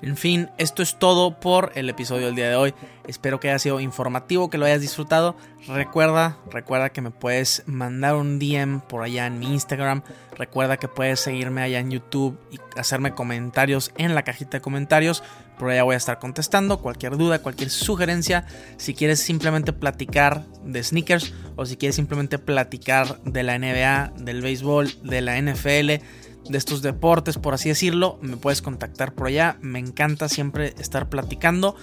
En 0.01 0.15
fin, 0.15 0.49
esto 0.57 0.81
es 0.81 0.97
todo 0.97 1.41
por 1.41 1.73
el 1.75 1.89
episodio 1.89 2.27
del 2.27 2.35
día 2.35 2.49
de 2.49 2.55
hoy. 2.55 2.73
Espero 3.05 3.41
que 3.41 3.49
haya 3.49 3.59
sido 3.59 3.81
informativo, 3.81 4.49
que 4.49 4.57
lo 4.57 4.65
hayas 4.65 4.79
disfrutado. 4.79 5.35
Recuerda, 5.67 6.37
recuerda 6.49 6.89
que 6.89 7.01
me 7.01 7.11
puedes 7.11 7.63
mandar 7.65 8.15
un 8.15 8.39
DM 8.39 8.79
por 8.79 9.03
allá 9.03 9.27
en 9.27 9.39
mi 9.39 9.47
Instagram. 9.47 10.03
Recuerda 10.37 10.77
que 10.77 10.87
puedes 10.87 11.19
seguirme 11.19 11.63
allá 11.63 11.79
en 11.79 11.91
YouTube 11.91 12.39
y 12.49 12.59
hacerme 12.79 13.13
comentarios 13.13 13.91
en 13.97 14.15
la 14.15 14.23
cajita 14.23 14.57
de 14.57 14.61
comentarios. 14.61 15.21
Por 15.57 15.69
allá 15.69 15.83
voy 15.83 15.95
a 15.95 15.97
estar 15.97 16.17
contestando 16.19 16.81
cualquier 16.81 17.17
duda, 17.17 17.39
cualquier 17.39 17.69
sugerencia. 17.69 18.45
Si 18.77 18.93
quieres 18.93 19.19
simplemente 19.19 19.73
platicar 19.73 20.45
de 20.63 20.81
sneakers 20.81 21.33
o 21.57 21.65
si 21.65 21.75
quieres 21.75 21.97
simplemente 21.97 22.39
platicar 22.39 23.21
de 23.23 23.43
la 23.43 23.59
NBA, 23.59 24.13
del 24.23 24.41
béisbol, 24.41 24.93
de 25.03 25.19
la 25.19 25.41
NFL 25.41 26.05
de 26.49 26.57
estos 26.57 26.81
deportes, 26.81 27.37
por 27.37 27.53
así 27.53 27.69
decirlo, 27.69 28.17
me 28.21 28.35
puedes 28.35 28.61
contactar 28.61 29.13
por 29.13 29.27
allá. 29.27 29.57
Me 29.61 29.79
encanta 29.79 30.27
siempre 30.27 30.73
estar 30.79 31.07
platicando 31.07 31.75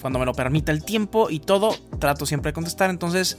cuando 0.00 0.18
me 0.18 0.26
lo 0.26 0.32
permita 0.32 0.72
el 0.72 0.84
tiempo 0.84 1.30
y 1.30 1.40
todo. 1.40 1.76
Trato 2.00 2.26
siempre 2.26 2.50
de 2.50 2.54
contestar. 2.54 2.90
Entonces, 2.90 3.38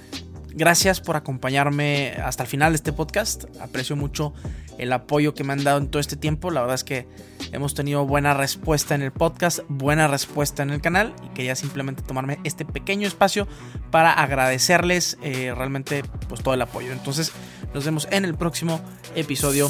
gracias 0.53 1.01
por 1.01 1.15
acompañarme 1.15 2.13
hasta 2.23 2.43
el 2.43 2.49
final 2.49 2.71
de 2.71 2.77
este 2.77 2.93
podcast. 2.93 3.45
Aprecio 3.59 3.95
mucho 3.95 4.33
el 4.77 4.93
apoyo 4.93 5.33
que 5.33 5.43
me 5.43 5.53
han 5.53 5.63
dado 5.63 5.79
en 5.79 5.87
todo 5.87 5.99
este 5.99 6.17
tiempo. 6.17 6.51
La 6.51 6.61
verdad 6.61 6.75
es 6.75 6.83
que 6.83 7.07
hemos 7.51 7.73
tenido 7.73 8.05
buena 8.05 8.35
respuesta 8.35 8.93
en 8.93 9.01
el 9.01 9.11
podcast, 9.11 9.59
buena 9.67 10.07
respuesta 10.07 10.61
en 10.61 10.69
el 10.69 10.81
canal 10.81 11.15
y 11.25 11.29
quería 11.29 11.55
simplemente 11.55 12.03
tomarme 12.03 12.39
este 12.43 12.63
pequeño 12.63 13.07
espacio 13.07 13.47
para 13.89 14.11
agradecerles 14.13 15.17
eh, 15.23 15.51
realmente 15.55 16.03
pues 16.29 16.43
todo 16.43 16.53
el 16.53 16.61
apoyo. 16.61 16.91
Entonces 16.91 17.31
nos 17.73 17.85
vemos 17.85 18.07
en 18.11 18.23
el 18.25 18.35
próximo 18.35 18.81
episodio 19.15 19.69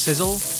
sizzle 0.00 0.59